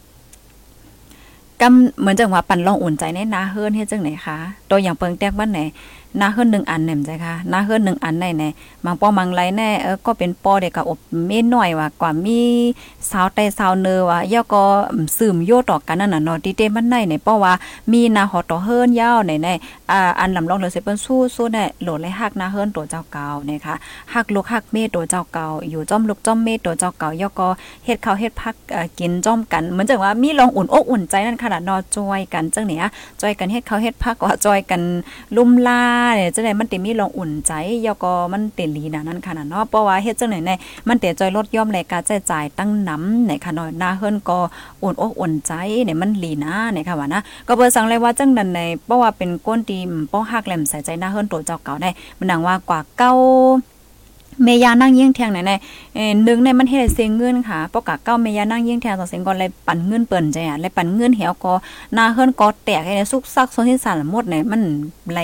[1.62, 4.38] กำเหมือนจังว่าปั่นลองอุ่นใจในนาเฮิรนเฮ็ดจังไหนคะ
[4.70, 5.60] ตตัวอย่างเปิงแตกบ้านไหน
[6.22, 8.44] นาเฮิรนหนึ่งอันเนี่ยมใจค่ะนาเฮิรนหนึ่งอันไหนไหน
[8.86, 12.42] บางป้อมังไรแน่เออก็เป็นปอเด็กกับอบเม่หน่อยว่ากว่ามี
[13.12, 14.64] สาวไตสาวเนอว่ายาก็
[15.18, 17.54] สืมโยต่อกันนั่นน่ะเนาะที่เต้มันในไหนเพราะว่า
[17.92, 19.48] มีนาหอต่อเฮิรนยาวไหนไหน
[19.92, 23.76] อ่าอันลำลองเลยเสเปิ้นสู้สู้ได้โหลดเลยฮักนาเฮิรนตัวเจ้าเก่านะคะ
[24.14, 27.48] ฮักลูกฮักเมตัวเจ้าเก่าอยู่จ้อมลูกจ้อมเมตัวเจ้าเก่ายาก็
[27.86, 28.56] เฮ็ดข้าวเฮ็ดพัก
[29.00, 34.82] กินจ้อมกันเหมือนจังว่ามีลองอุ่นอกอุ่นใจนั่นขนาดนอจอยกันจังเนี่ยจอยกันเฮ็ดข้าวเฮ็ดพักว่าจอยกัน
[35.36, 35.84] ลุ่มลา
[36.16, 37.52] เนี่ยจะได้มันติมีลองอุ่นใจ
[37.86, 40.52] ยอก็มันเตลีนะนั่นค่ะเนาะเพราะว่าเฮ็ดจังไหนใน
[40.88, 44.40] มันเตจอยลดย่อมแลกาใจจ่ายตั้งน้ำในค่ะเนาะหน้าเฮิรนก็
[44.84, 45.52] อุ่นอกอุ่นใจ
[45.86, 51.90] เนี่ยมันลีนะเนี่ยค่ะว่านะก็เบิ่สั่งเลยว่าจังนั้นในเพราะว่าเป็นก้นตีมป้อฮักแหลมใส่ใจหน้าเฮิรนตัวเจ้าเก่าได้
[52.20, 53.12] มันนังว่ากว่าเก้า
[54.44, 55.52] เมยานั่งยี่งแทงไหนใน
[55.96, 61.54] เอ่อนึงในมันเฮ็ดเสียเงินค่ะปกะเก้าเมยานั่งยี่งแทงต่อเสียงก่อนเลยปั่นเงินเปิ้นใจอะเลยปั่นเงินเหี่ยวก็
[61.94, 64.62] หน้าเฮิรนก็แตกให้สุกซักโซนที่สารหมดเนี่ยมัน
[65.12, 65.20] ไหล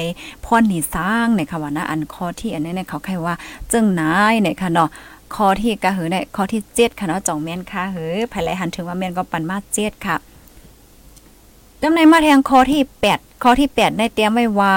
[0.46, 3.36] พรหนีสร้างเนี่ยค่ะว่านะอันข้อที่อันนี้เนี่ยเขาใครว่า
[3.72, 4.90] จึงนายเนี่ยค่ะเนาะ
[5.36, 10.16] ข้อที่กะหือเนี่ยข้อที่7ค่ะเนาะจ่องแม่นค่ะเฮ้ยภายไหลหันถึงว่าแม่นก็ปั่นมา7ค่ะ
[11.82, 12.82] จำในมาแทงข้อที่
[13.14, 14.76] 8ข้อที่8ได้เตรียมไว้ว่า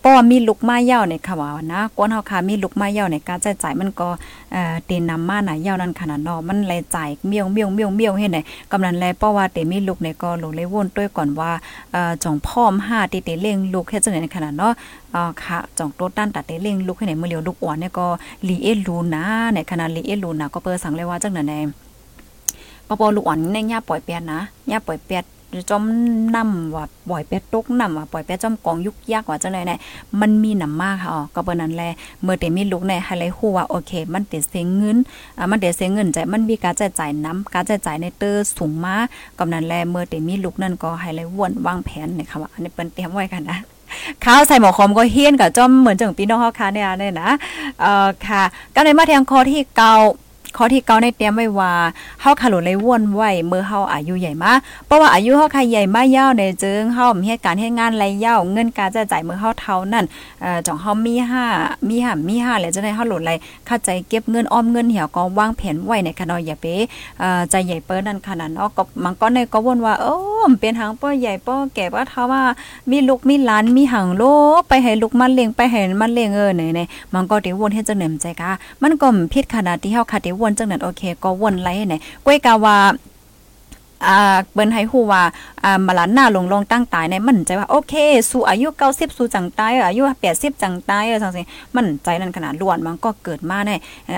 [0.00, 4.08] เพราะว่ามีลูกไม้เย่าในค่ะว่านะกวนเฮาค่ะมีลูกไม้เย่าในการจ่ายจ่ายมันก็
[4.52, 8.38] เอ่อเตนำมาหน่ะเย่านั่นขนาดนาะมันเลยจ่ายเมี่ยงเมี่ยงเมี่ยงเมี่ยงเฮ็ดไหน
[8.72, 11.50] กำนันแลเพราะว่าเตมีลูกในก็ลงเลยวนด้วยก่อนว่า
[11.92, 14.72] เอ่อจ่องพ่อม5ติเตเล่งลูกเฮ็ดจังได๋ในขนาดเนาะ
[15.14, 18.06] อ่อค่ะจ่องโตด้านตัดเตเล่งลูกให้ไหนมื้อเลียวลูกอ่อนเนี่ยก็
[18.48, 21.60] ลีเอลูนะในขนาดลีเอลูนะก็เปิ้สั่งเลยว่าจังนั้นแน่
[22.86, 25.24] ปอปอลูกอ่อนในย่าปล่อยเปียนนะย่าปล่อยเปียน
[25.70, 25.84] จอม
[26.36, 29.78] นำว่าปล่อยเป็ดตกนำว่าปล่อยเป็ดจอมกองยุกยากว่าจังได๋เนี่ย
[30.20, 31.84] มันมีนำมากค่ะอ๋อก็เปิ้นนั้นแล
[32.22, 34.96] เมื่อเตมีลูกในให้เลยฮู้ว่าโอเค มันเตเสียเงิน
[35.38, 38.94] อ่ามันเตเสียเงินใจมันมีการจ่ายจ่ายนํการจ่ายจ่ายในเตอร์สูงมา
[39.38, 43.58] กำนั้นแลเมื่อเตมีลูกนั่นก็ให้เลยวนวางแผนนี่ค่ะว่าอันนี้เปิ้นเตรียมไว้กันนะ
[44.24, 47.30] ข้าวใส่หมอคอมก็เฮี้ยนกับจอมเหมือนจังพี่น้องเฮาค่ะเนี่ยเนี่ยนะ
[47.80, 48.42] เอ่อค่ะ
[48.74, 49.94] ก็ในมาแทงคอที่เก่า
[50.56, 51.72] ข้อที่เก้าในเตรียมไว้ว่า
[52.20, 54.52] เฮาคาโลเลยว่นไว้เมื่อเฮาอายุใหญ่มา
[54.86, 60.04] เพราะว่าอายุเฮาใค่ะใหญ่มายาวในจึงเฮามีเหตุการณ์เฮ็ดงานไรยาวเงินการจะจ่ายเมื่อเฮาเท่านั้น
[60.42, 61.14] เอ่อจ่องเฮามี
[61.52, 63.32] 5มี5มี5แล้วจะได้เฮาหลดไร
[63.68, 66.66] ค่าใจเก็บเงินออมเงินเหี่ยวก็วางแผนไว้ในคะเนาะอย่าไป
[67.20, 70.16] เอ่อใจใหญ่เปิ้นนั่นขนาดเนาะก็มันก็ในก็วนว่าโอ้
[70.60, 72.42] เป็นหางป้อใหญ่ป้อแก่ป้อเฒ่าว่า
[72.90, 74.22] มีลูกมีหลานมีหังโล
[74.68, 78.50] ไปให้ลูกมันเลี้ยงไปให้มันเลี้ยงเออไหนๆมันก็ได้วนเฮ็ดจังได๋ใจกะ
[78.82, 82.76] มันก็ผิดขนาดที่เฮาคาดวนจังนั้นโอเค ก็วนไล่ไหนก้วยกาว่า
[84.06, 85.22] อ่าเปิ้นให้ฮู้ว่า
[85.64, 87.94] อ่ามาลันหน้าลงลงตั้งตายในมั่นใจว่าโอเค
[88.30, 90.02] สู่อายุ90สู่จังตายอายุ
[90.34, 91.44] 80จังตายจังซี่
[91.76, 93.70] มั่นใจนั่นขนาดล้วนมันก็เกิดมาใน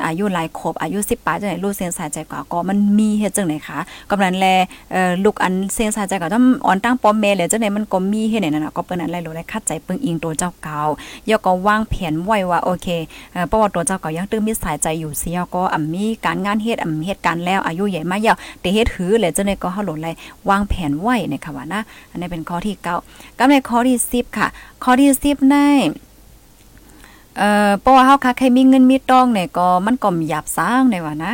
[0.06, 3.78] อายุหลายครบอายุ10ปลายจังได๋รู้เส้นสายใจกว่าก็มันมีเฮ็ดจังได๋คะ
[4.10, 4.46] กำลังแล
[4.92, 10.80] เอ่อลูกอันเส้นสายใจก็ต้องอ่อนตั้งปอมแม่เลยจังได๋มันก็มีเฮ็ดนั่นน่ะก็เปิ้นนั้นไล่รู้ได้คัดใจเปิ้งอิงตัวเจ้าเก่า
[11.28, 12.88] ย่อก็วางแผนไว้ว่าโอเค
[13.32, 20.08] เอ่อเพราะว่าตัวเจ้าเก่ายังตื้มมีสายใจอยู่เสียก็อ่ำมีการงานเฮ็ดอ่ำเฮ็ดการแล้วอายุใหญ่มายาวแต่เฮ็ดหือเลยจังได๋ก็เฮาหลนไล
[20.48, 22.96] วางแผนไว้นะคะว่านะอันนี้เป็นข้อที่เก้า
[23.38, 24.48] กับในข้อที่สิบค่ะ
[24.84, 25.56] ข้อที่สิบใน
[27.36, 31.32] เอ่อเพราะว่าเฮาคักใครมีเงินมีตองเนี่ยก็มันก็หยาบสร้างในว่านะ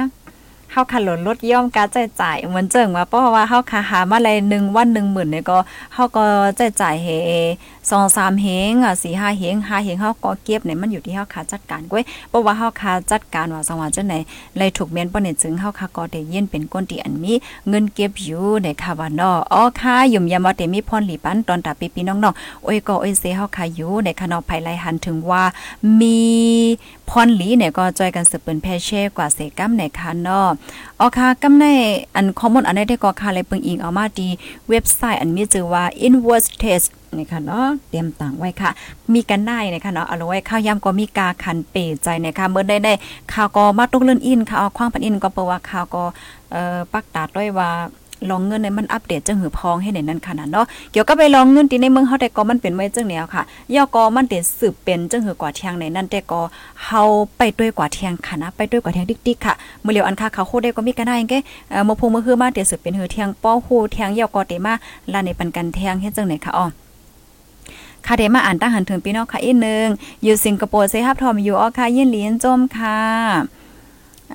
[0.72, 5.58] เฮาค่ะลดลดย่อมการจ่ายจ่ายเหมือนเจิงว่าเพราะว่าเฮาค่ะหามาเลย1วัน10,000เนี่ยก็
[5.94, 6.24] เฮาก็
[6.58, 7.08] จ่ายจ่ายเฮ
[7.90, 14.14] 2 3เฮงอะ4 5เฮง5เฮงเฮาก็เก็บเนี่ยมันอยู่ที่เฮาค่ะจัดการก้วยเพราะว่าเฮาค่ะจัดการว่าสังว่าจังไหน
[14.56, 17.32] เลยถูกเมียนบ่เนี่ยจึงเฮาค่ะก็ได้ยินเป็นก้นที่อันมี
[17.68, 25.42] เงินเก็บอยู่ในค่ะว่านาะอ๋อค่ะยุ่มยามว่าแต่มีพรหลีปันตอนตาปีๆน้องๆโอ้ยก็โอ้ยเซเฮาค่ะอยู่ในค่ะนาะภายไลหันถึงว่า
[26.00, 26.18] มี
[27.10, 30.48] พรหลีเนี่ยก็จอยกันสืบเป็นแพเช่กว่าเสกัมในค่ะเนาะ
[31.00, 31.64] ออค่ะกำใน
[32.14, 34.28] อันข้อมูลอันใดได้ก็ค่ะเลยเปิงอิงเอามาดี
[34.68, 36.86] เว็บไซต์อันมีชื่อว่า inverse test
[37.18, 38.70] นี่ค่ะเนาะเตรียมต่างไว้ค่ะ
[39.12, 42.92] มีกันได้นะคะเนาะเอาไว้ข้าวยำก็มีกาคันเปใจนะคะเมื่อได้ได้
[43.32, 46.04] ข่าวก็มาตกเลื่อนอินค่ะเอาคว้างปันอินก็เปว่าข่าวก็
[46.52, 47.70] เอ่อปักตาด้วยว่า
[48.30, 53.42] ลองเงินในมันอัปเดตจังหือพองให้ในนั้นขนาดเนาะเกี่ยวกับไปลองเงินที่ในเมืองเฮาแต่ก็มันเป็นไว้จังแนวค่ะ
[53.74, 56.40] ย่อก็มันเต็สืบเป็นจังหือกว่าเทียงในนั้นแต่ก็
[56.84, 57.02] เฮา
[57.36, 61.34] ไปด้วยกว่าเทียงค่ะนะไปด้วยกว่าเทียงดิกๆค่ะเมื่อเหลียวอันค่าเขาโคได้ก็มีกันได้แก
[61.70, 64.74] เอ่อมพูมือคือมาเต็สืบเป็นหือเทียงป้อฮู้เทียงย่อก็เตมา
[65.12, 66.66] ลาในปันกันเทียงเฮ็ดจังไหนค่ะอ๋อ
[68.06, 69.86] ค่ะเดมาอ่านตั้งหันถึงพี่น้องค่ะอีกนึง
[70.22, 72.98] อยู่สิงคโปร์เซฮับทอมอยู่อ๋อค่ะยินหลีนจมค่ะ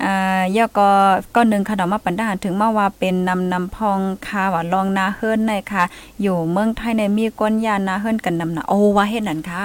[0.04, 0.90] อ่ายอก็
[1.36, 5.84] ก็หนึ่งขนมมาปันดาถึงมาว่าเป็นนำนำพองคาว่าลองนาเฮิรนในค่ะ
[6.22, 9.64] อยู่เมืองไทยในมีก้นยานาเฮิรนกันนำนะโอ้ว่าเฮ็ดนั่นค่ะ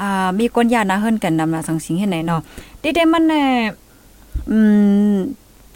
[0.00, 2.40] อ่ามีก้นยานาเฮิรนกันนำนะสังสิงเฮ็ดไหนเนาะ
[2.82, 3.44] ดิเดมันแน่
[4.50, 4.58] อื
[5.12, 5.14] ม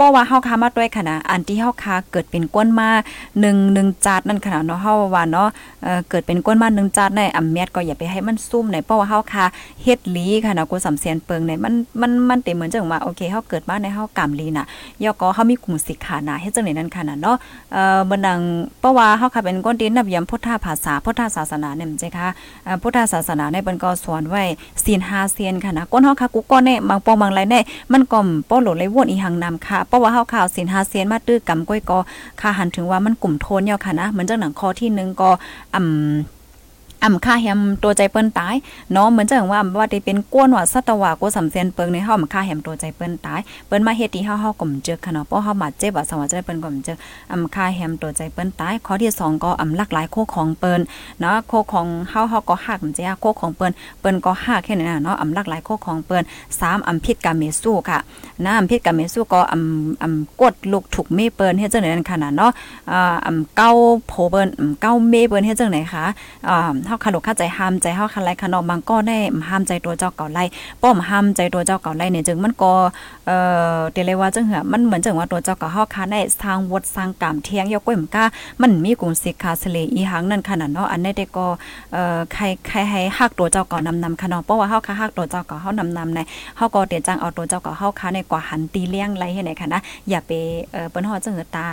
[0.03, 2.89] ปราว่าเฮาคามาด้วยค่ะนะอันที่เฮาคาเกิดเป็นก้นมา
[3.37, 5.49] 1 1จาดนั่นขนาดเนาะเฮาว่าเนาะ
[5.83, 9.45] เอ่อเกิดเป็นก้นมา1จาดในอำแมดก็อย่าไปให้มันซุ่มในเพราะว่าเฮาคา
[9.83, 14.67] เฮ็ดลีค่ะนะกูสำเสียนเปิงในมันมันมันเต็มเหมือนจังว่าโอเคเฮาเกิดมาในเฮากำลีน่ะ
[15.05, 17.37] ยอก็เฮามีกลุ่มสิกขานะเฮ็ดจังได๋นั้นค่ะนะเนาะ
[17.73, 18.41] เอ่อบ่นัง
[18.81, 22.27] เพราะว่าเฮาคาเป็นก้นดินนับยำพุทธภาษาพุทธศาสนาเนี่ยมันใช่ค่ะ
[22.83, 24.43] พุทธศาสนาในเปิ้นก็สอนไว้
[24.85, 27.61] ศีล5เซียนค่ะนะก้นเฮาคากูก้อนแน่บางปองบางไรแน่
[27.93, 31.99] มันก็ป้อหลเลยวนอีหังนำค่ะเพราะว่าเฮาข่าวสินหาเซียนมาตื้อกำก้อยกอ
[32.41, 35.31] ค่ะหันถึงว่ามันกลุ่มโทนยค่ะนะเหมือนจังหนังคอที่1ก็
[35.75, 36.13] อ่า
[37.05, 38.55] อ่ำค่าแฮมตัวใจเปิ้นตาย
[38.93, 46.97] เนาะเหมือนจังว่าว่าได้เป็นก้นว่าสัตวะกูสำเซียนเปิงในเฮาค่าแฮมตัวใจเปิ้นตายเปิ้นมาเฮ็ดที่เฮาเฮากลมเจอค่ะเนาะเพราะเฮามาเจ็บว่าสวัสดิ์เปิ้นกลมเจอ
[47.33, 50.81] อ่ำค่าแฮมตัวใจเปิ้นตายข้อที่2ก็อ่ำหลากหลายโคของเปิ้น
[51.21, 56.23] เนาะโคของเฮาเฮาก็ฮักมันจ้ะโคของเปิ้นเปิ้นก็ฮักแค่นั้นเนาะอ่ำหลากหลายโคของเปิ้น
[56.55, 57.99] 3อ่ำพิษกาเมสู้ค่ะ
[58.45, 62.51] นะอ่ำพิษกาเมสู้ก็อ่ำอ่ำกดลูกถูกเมเปิ้นเฮ็ดจังได๋นั่นค่ะเนาะ
[62.91, 63.71] อ่าอ่ำเก้า
[64.09, 66.05] โผเปิ้นอ่ำเก้าเมเปิ้นเฮ็ดจังได๋คะ
[66.49, 70.45] อ่าเฮาขลุกเข้าใจห้ามใจเฮาคันไลขนมบางก็ได้ห้ามใจตัวเจ้าเก่าไล่
[70.83, 72.73] ป้อมห้ามใจตัวเจ้าเก่าไล่เนี่ยจึงมันก็
[73.27, 73.37] เอ่
[73.77, 78.25] อเตเลยว่าจังเหือมันเหมือนจังว่าตัวเจ้าเก่าเฮาคาได้สร้างวดสร้างกามเทียงยกก้อยมก้า
[78.63, 81.47] มันมีกลุ่มสิกขาสเลอีหังนั่นขนาดเนาะอันนี้ได้ก็
[81.93, 86.21] เอ่อใครใครให้ฮักตัวเจ้าเก่านำนำค่ะเนาะเพราะว่าเฮาคาฮักตัวเจ้าเก่าเฮานำนำใน
[86.57, 90.31] เฮาก็เตียจังเอาตัวเจ้าเก่าเฮาคาในกว่าหันตีเลี้ยงไรให้ไหนค่ะนะอย่าไป
[90.73, 91.67] เอ่อเปิ้นฮอดจังเหือตา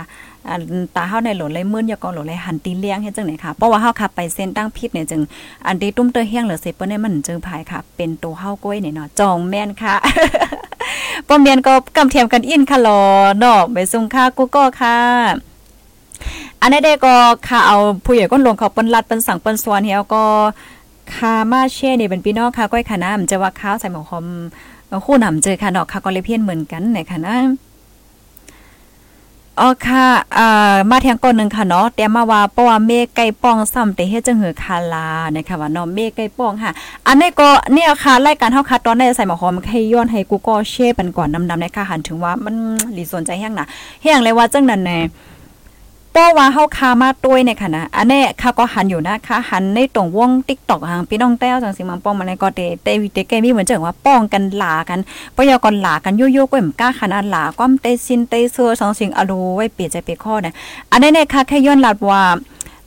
[0.96, 5.22] ตาเฮาในหลนเลยมื่นย่าก็หลนเลยหันตีเลี้ยงเฮ็ดจังไหนค่ะเพราะว่าเฮาขับไปเส้นตั้งพิษเนี่ยจึง
[5.66, 9.96] อันที่ตุ้มเตอเฮียงเหลือเสเปิ้นเนี่ยมันเจอภายค่ะ เป็นตัวเฮาก้อยเนี่ยเนาะจองแม่นค่ะ
[11.28, 13.00] ป้อมเมียนก็กำเทียมกันอินค่ะลอ
[13.38, 14.96] เนาะไปส่งค่ะกูก็ค่ะ
[16.60, 17.14] อันนี้ได้ก็
[17.48, 20.24] ค่ะเอาผู้ใหญ่ก้นลงเขาเปิ้นลัดเปิ้นสั่งเปิ้นสวนเฮียก็
[21.14, 24.26] คามาเช่เนี่ยเป็นพี่น้องค่ะก้อยค่ะนะมันจะว่าข้าวใส่หมอคอม
[25.06, 27.36] คู่นำเจอค่ะเนาะค่ะก็เลยเพี้ยนเหมือนกันในค่ะนะ
[29.60, 30.06] อ๋อค่ะ
[30.38, 36.72] อ่ามาแทงก่อนนึงค่ะเนาะแต่มาว่าเพราะว่าเมฆไก่ป้องซ้ำแต่เฮ็ดจังหือคาลานะคะว่าเนาะเมฆไก่ป้องค่ะ
[37.06, 42.54] อันนี้ก็เนี่ยค่ะรายการเฮาค่ะตอนได้ใส่หมอหอมให้ย้อนให้กูก็เช่ปันก่อนนำๆนะคะหันถึงว่ามัน
[42.94, 43.66] หลีสนใจแฮงน่ะ
[44.02, 44.98] แฮงเลยว่าจังนั้นแน่
[46.16, 54.98] ป้อว่าเฮาคามาต้วยในค่ะนะอันนี้ค่ะก็หันอยู่นะคะหันในตรงวง TikTok หางพี่น้องแต้วจังสิมังป้องมาในก็เตเตวิเตแกมีเหมือนจังว่าป้องกันหลากัน
[55.36, 60.54] ปยากรหลากันโยโย่ก้มกล้าขนาดหลาก้อมเตซินเตเซอสองสิ่งอโลไว้เปลี่ยนใจเปียข้อเนี่ย
[60.90, 62.22] อันนี้เนี่ยค่ะแค่ย้อนหลัดว่า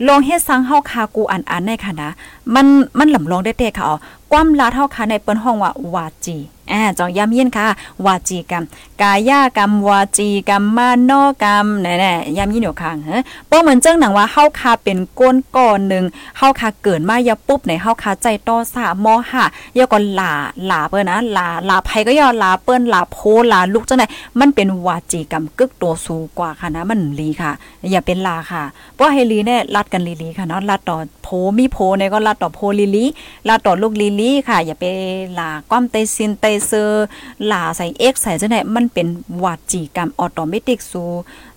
[0.07, 2.09] ลองเฮ็ดสังเฮาคากูอันอันในค่ะนะ
[2.55, 2.65] มัน
[2.99, 3.97] มันหลำลองได้เตค่ะอ๋อ
[4.35, 6.37] ความลาเฮาคาในเปิ้นห้องว่าวาจี
[6.71, 7.67] อ่าจองย้ำเย็นค่ะ
[8.05, 8.63] วาจีกรรม
[9.01, 11.11] กายากรรม วาจีกรรมมาน
[11.43, 13.17] กรรมแน่ๆย้ำยินอยู่ข้างเฮ้
[13.49, 16.05] ป้อเหมือนเจ้งหนังว่าเฮาคาเป็นก้นก่อนหนึ่ง
[16.37, 19.43] เฮาคาเกิดมาอย่าปุ๊บในเฮาคาใจต่อสามอห้า
[19.77, 20.33] ยาก่อนหลา
[20.65, 23.17] หลาเปิ้นนะหลาหลาไผก็ย่อหลาเปิ้นหลาโพ
[23.49, 24.07] หลาลุกเจังได๋
[24.39, 27.51] มันเป็นวาจีกรรมกึกตัวสูงกว่าค่ะนะมันลีค่ะ
[27.91, 28.63] อย่าเป็นลาค่ะ
[28.95, 33.05] เพราะเฮลีเนี่ยลัดกันลีๆค่ะเนาะลัดต่อโพมีโพเนี่ยก็ลัดต่อโพลีลี
[33.49, 34.85] ลัดต่อลูกลีลีค่ะ อย่าไป
[35.33, 37.05] หลาความเตซินเตเซอร์
[37.45, 39.07] หลาใส่ X ใส่จังได๋มันเป็น
[39.43, 41.09] วาจีกรรมออโตเมติกสู่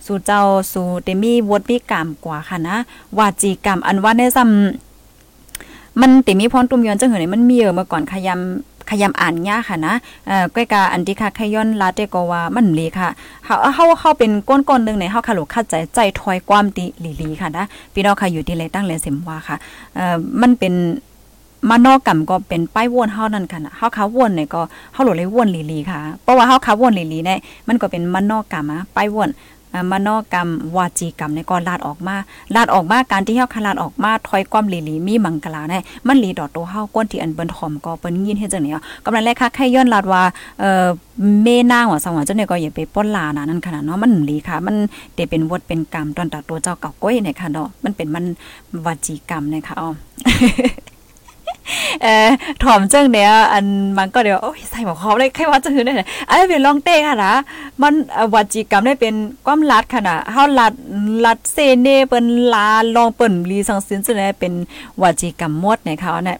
[0.07, 2.77] สู่เจ้าสู่เตมีวดมีกรรมกว่าค่ะนะ
[3.19, 9.95] วาจีกรรมอันว่าในซ้ำมันติมีพรตุมยอนจังเหือนี่มันมีเยอะมาก่อนขยำขยำอ่านยากค่ะนะ
[10.27, 13.09] เอ่อก้อยกาอันที่ค่ะขย้อนลาเตก็ว่ามันลีค่ะ
[13.45, 19.57] เฮาเฮาเฮาเป็นก้นๆนึงในเฮาค่ะลูกเข้าใจใจถอยความติหลีๆค่ะนะพี่น้องค่ะอยู่ที่ไรตั้งแลสิมว่าค่ะ
[19.97, 20.75] เอ่อมันเป็น
[21.71, 24.61] มานอกกรรมก็เป็นป้ายวนเฮานั่นค่ะเฮาขาวนเนี่ยก็
[24.93, 27.39] เฮาโหลเลยวนลีๆค่ะ เพราะว่าเฮาขาวนลีๆเนี่ย
[27.69, 29.31] มันก็เป็นมานอกกรรมอะป้ายวน
[29.93, 32.17] มานอกกรรมวาจีกรรมในก็ลาดออกมา
[32.55, 38.71] ลาดออกมาการที่เฮาคลาดออกมาถอยความลีลีมีมังกลาเนี่ยมันลีดอตัวเฮาก้นที่อันเปิ้นถอมก็เปิ้นยินเฮ็ดจังได๋
[39.05, 40.23] กำลังแรกค่ะใครย้อนลาดว่า
[40.61, 40.87] เอ่อ
[41.43, 44.77] เมนางว่าสวรรค์เจ้าเนี่ยก็อย่าไปป้นลานะนั่นขนาดเนาะมันลีค่ะ มัน
[45.15, 48.25] เตเป็นวดเป็นกรรมตอนตัดตัวเจ้าเก่าก้อยเนี่ยค่ะเนาะมันเป็นมัน
[48.87, 49.91] วาจีกรรมเนี่ยค่ะอ๋อ
[52.03, 52.29] เออ
[52.63, 53.65] ถ่อมเจ้งเนี่ยอัน
[53.99, 55.93] มันก็เดี๋ยวโอ้ยใส่หมวกคอได้แค่ว่าจะคือได้
[56.29, 57.35] อันนี้เป็นลองเต้ค่ะนะ
[57.83, 57.95] มัน
[58.35, 59.15] วัจีกรรมได้เป็น
[59.47, 60.73] ความลัดค่ะนะเฮาลัด
[61.25, 64.53] ลัดเซเนเปิ้นลาลองเปิ้นลีสังสินจะได้เป็น
[65.03, 66.39] วัจีกรรมมดเนี่ยค่ะเนี่ย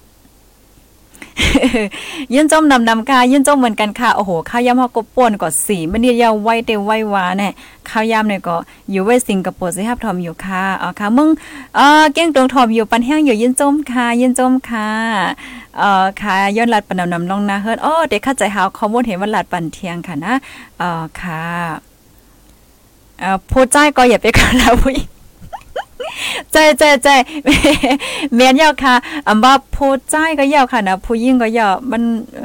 [2.35, 7.53] ยินจมนำนำค่ะยินจมเหมือนกันค่ะโอ้โหข้าวยำฮอกบป่นก็สีมันนี่ยาวไวเตไววาเนี่ย
[7.89, 8.57] ข้าวยำเนี่ยก็
[8.91, 11.29] อยู่ไว้สิงคโปร์สิครับทอมอยู่ค่ะอ๋อค่ะมึง
[11.77, 14.89] เออเก้งตรงทอมอยู่ปันแห้งอยู่ยินจมค่ะยินจมค่ะ
[15.79, 20.35] เอ่อค่ะย้อนลัดปันนำนำลงนาเฮิรนโอ้เด็กเข้าใจเฮาข้อมูลเห็นว่าลัดปันเทียงค่ะนะ
[20.79, 21.43] เอ่อค่ะ
[23.21, 24.93] เอ่อผู้ใจก็อย่าไปกันแล้วผู้
[26.53, 27.09] ใจใจใจ
[28.35, 28.95] เมียนยาวค่ะ
[29.29, 32.03] อำว่าผู้ใจก็ยาวค่ะนะผู้ยิ่งก็ยาวมัน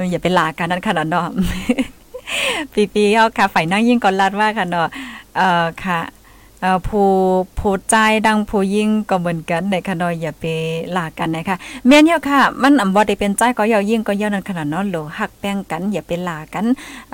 [0.10, 1.26] อย่าไปลากันนั่นขนาดเนาะ
[2.74, 4.88] ปีปีเฮาค่ะฝ่ายนั่งยิ่งก่อนลัดว่าค่ะเนาะ
[5.36, 6.00] เอ่อค่ะ
[6.62, 7.08] เอ่อผู้
[7.60, 7.96] ผู้ใจ
[8.28, 10.46] ดังผู้ยิ่งก็เหมือนกันในค่ะเนาะอย่าไป
[10.98, 11.58] ลากันนะคะ
[11.88, 16.66] แม่นเฮาค่ะ มันอำบ่ได้เป็นใจก็เยายิ่งก็เยานั่นขนาดเนาะโหลหักแป้งกัน อย่าไปลากัน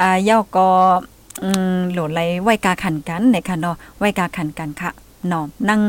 [0.01, 0.67] อ่าเยาก็
[1.43, 4.91] อืมโหลไหลไว้กาขันกันในค่ะเนาะไว้กาขันกันค่ะ
[5.27, 5.81] เนาะนั่ง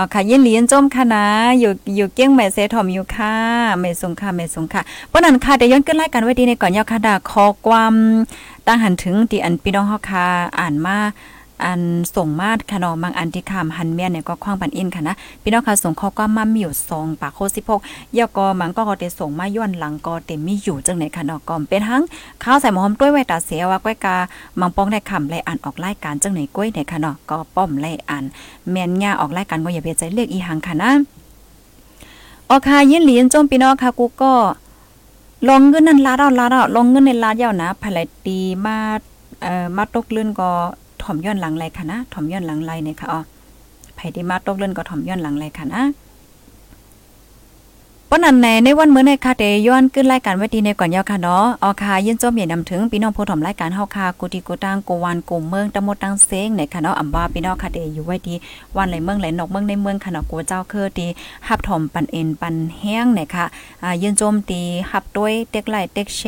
[0.00, 1.24] อ๋อค่ะยินหลีนจมค่ะนะ
[1.60, 3.34] อยู่อยู่เกี้ยงแม่เสถอมอยู่ค่ะ
[3.80, 7.94] แม่สงค่ะแม่สงค่ะเพราะนั้นค่ะเดี๋ยวย้อนขึ้นรายการไว้ดีในก่อนยาวค่ะดาขอความ
[8.66, 10.26] ตั้งหันถึงที่อันพี่น้องเฮาค่ะ
[10.58, 10.96] อ่านมา
[11.64, 11.80] อัน
[12.16, 17.38] ส่งมาค่ะเนาะบางอันที่คำหันเมียนเนี่ยก็คว้างปันอินค่ะนะพี่น้องค่ะส่งข้อความมามีอยู่2ปากโค
[17.76, 22.02] 16ยอก็มันก็ก็ได้ส่งมาย้อนหลังก็เต็มมีอยู่จังไหนค่ะนาะก็เป็นทั้ง
[22.42, 24.16] ข้าวใส่หมอมต้วยไว้ตาเสียว่าก้อยกา
[24.60, 28.24] มังป้องได้คำไลอ่านออกรายการจังไหนก้อยเนี่ยค่ะนาะก็ป้อมไล่อ่าน
[28.70, 30.90] แม่นย่าออกรายการก็อย่าไปใจเลือกอีหังค่ะนะ
[32.48, 34.32] ออค่ะยินหลีนจมพี่น้องค่ะกูก็
[35.48, 38.76] ลองเงินนั้นลาดเอาลาดเอาลองเงินในลาดยาวนะภายไหลตีมา
[39.42, 40.50] เอ่อมาตกเลื่อนก็
[41.02, 43.20] ถ่อมย้อนหลังไรค่ะนะถ่อมย้อนหลังไรเนี่ยค่ะอ๋อ
[43.96, 45.84] ไผ่ที่มาตกเลื่อนก็ถ่อมย้อนหลังไรค่ะนะ
[48.10, 58.34] ปนันในในวันเมื้อในค่ะเตย้อนขึ้นรายการไว้ดีในก่อนยาวค่ะเนาะเอาค่ะยินจมอย่านำถึงพี่น้องผู้ถมรายการเฮาค่ะกูติกูตังกูวันกูเมืองตะมดตังเซงในค่ะเนาะอำว่าพี่น้องค่ะเตอยู่ไว้ดี
[58.76, 61.06] วันไหลเมืองไหลนอกเมืองในเมืองค่ะเนาะกูเจ้าคือดี
[61.48, 63.44] ฮับถมปันเอ็นปันแห้งในค่ะ
[63.82, 66.22] อ่ายินโจมตีหับด้วยเต็กไหลเต็กแช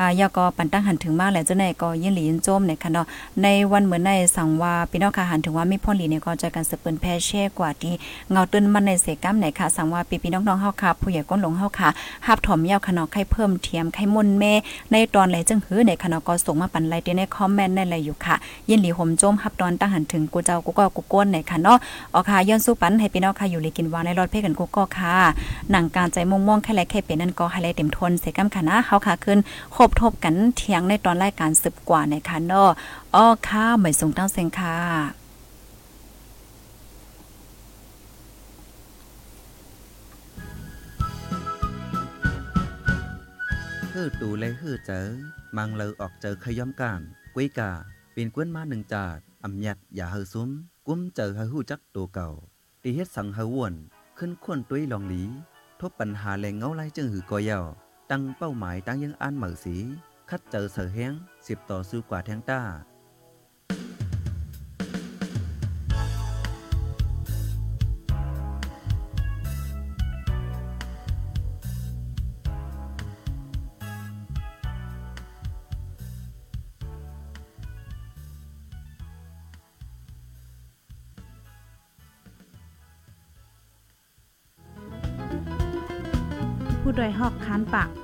[0.00, 3.06] อ่ายาก็ปันตั้งหันถึงมากแหละเจ้าหนก็ยินหลียินโจมในค่ะเนาะ
[3.42, 7.94] ในวันเหมือนในสังว่าพี่น้องค่ะหันถึงว่ามีพ่อหลีเนี่ยก็จะกันสืบเปิ้นแพ่แช่กว่าที่
[8.30, 11.88] เงาตื้นมันในเสกัมไหนค่ะสังว่าพี่พี่น้องๆเฮาค่ะผู้ใหญ่ก้นหลงเฮาค่ะ
[12.26, 14.52] หับถมยาวค่ะเนาะไข่เพิ่มเทียมไข่มุนแม่
[14.92, 18.34] ในตอนไหลจังหือในค่ะเนาะก็ส่งมาปันไลน์ในคอมเมนต์ในอะไรอยู่ค่ะ
[18.68, 21.78] ยินหลีห่มโจมหับตอนตั้งหันถึงกูเจ้ากูก็กูก้นในค่ะเนาะ
[22.14, 25.14] ออค่ะย้อนสู้ปันให้พี่น้องค่ะอยู่เลยกินวาในรอดเพ่กันกูก็ค่ะ
[25.70, 29.38] หนังการใจม่วงๆแค่ไรแค่เป็นนั่นก็ให้ไรเต็มทนเสกัมค่ะนะเฮาค่ะขึ้น
[29.74, 32.70] คบทบกันเถียงในตอนรายการสืบกว่าในค่ะเนาะ
[33.14, 34.76] อ้อค่ะหมายส่งตั้งเซงค่ะ
[43.92, 45.06] ฮือตูเลยฮือเจอ
[45.56, 47.00] มังเลอออกเจอขย้อมการ
[47.34, 47.70] กุ้ยกา
[48.12, 50.50] เปีนกวนมาหนึ่งจาดอำยัดอย่าเฮอซุ้ม
[50.86, 52.28] กุ้มเจอเฮอหู้จักตัวเก่า
[52.82, 53.74] ตีเฮ็ดสังเฮอวน
[54.18, 55.22] ขึ้นควนตุ้ยลองหลี
[55.80, 57.64] ทบปัญหาแรงเงาไล่จึงหือกอยาว
[58.10, 59.76] ตั้งเป้าหมายตั้งยังอ่านเหมือสี
[60.30, 61.12] คัดเจอเสือแห้ง
[61.46, 62.60] สิบต่อสู้กว่าแทงต้า
[86.80, 87.99] ผู้ดยหอกคันปาก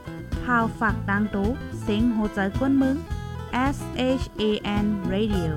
[0.58, 1.48] าวฝากดังตู้
[1.82, 2.96] เซ็งโหใจกวนมึง
[3.74, 3.78] S
[4.20, 4.42] H A
[4.84, 5.52] N Radio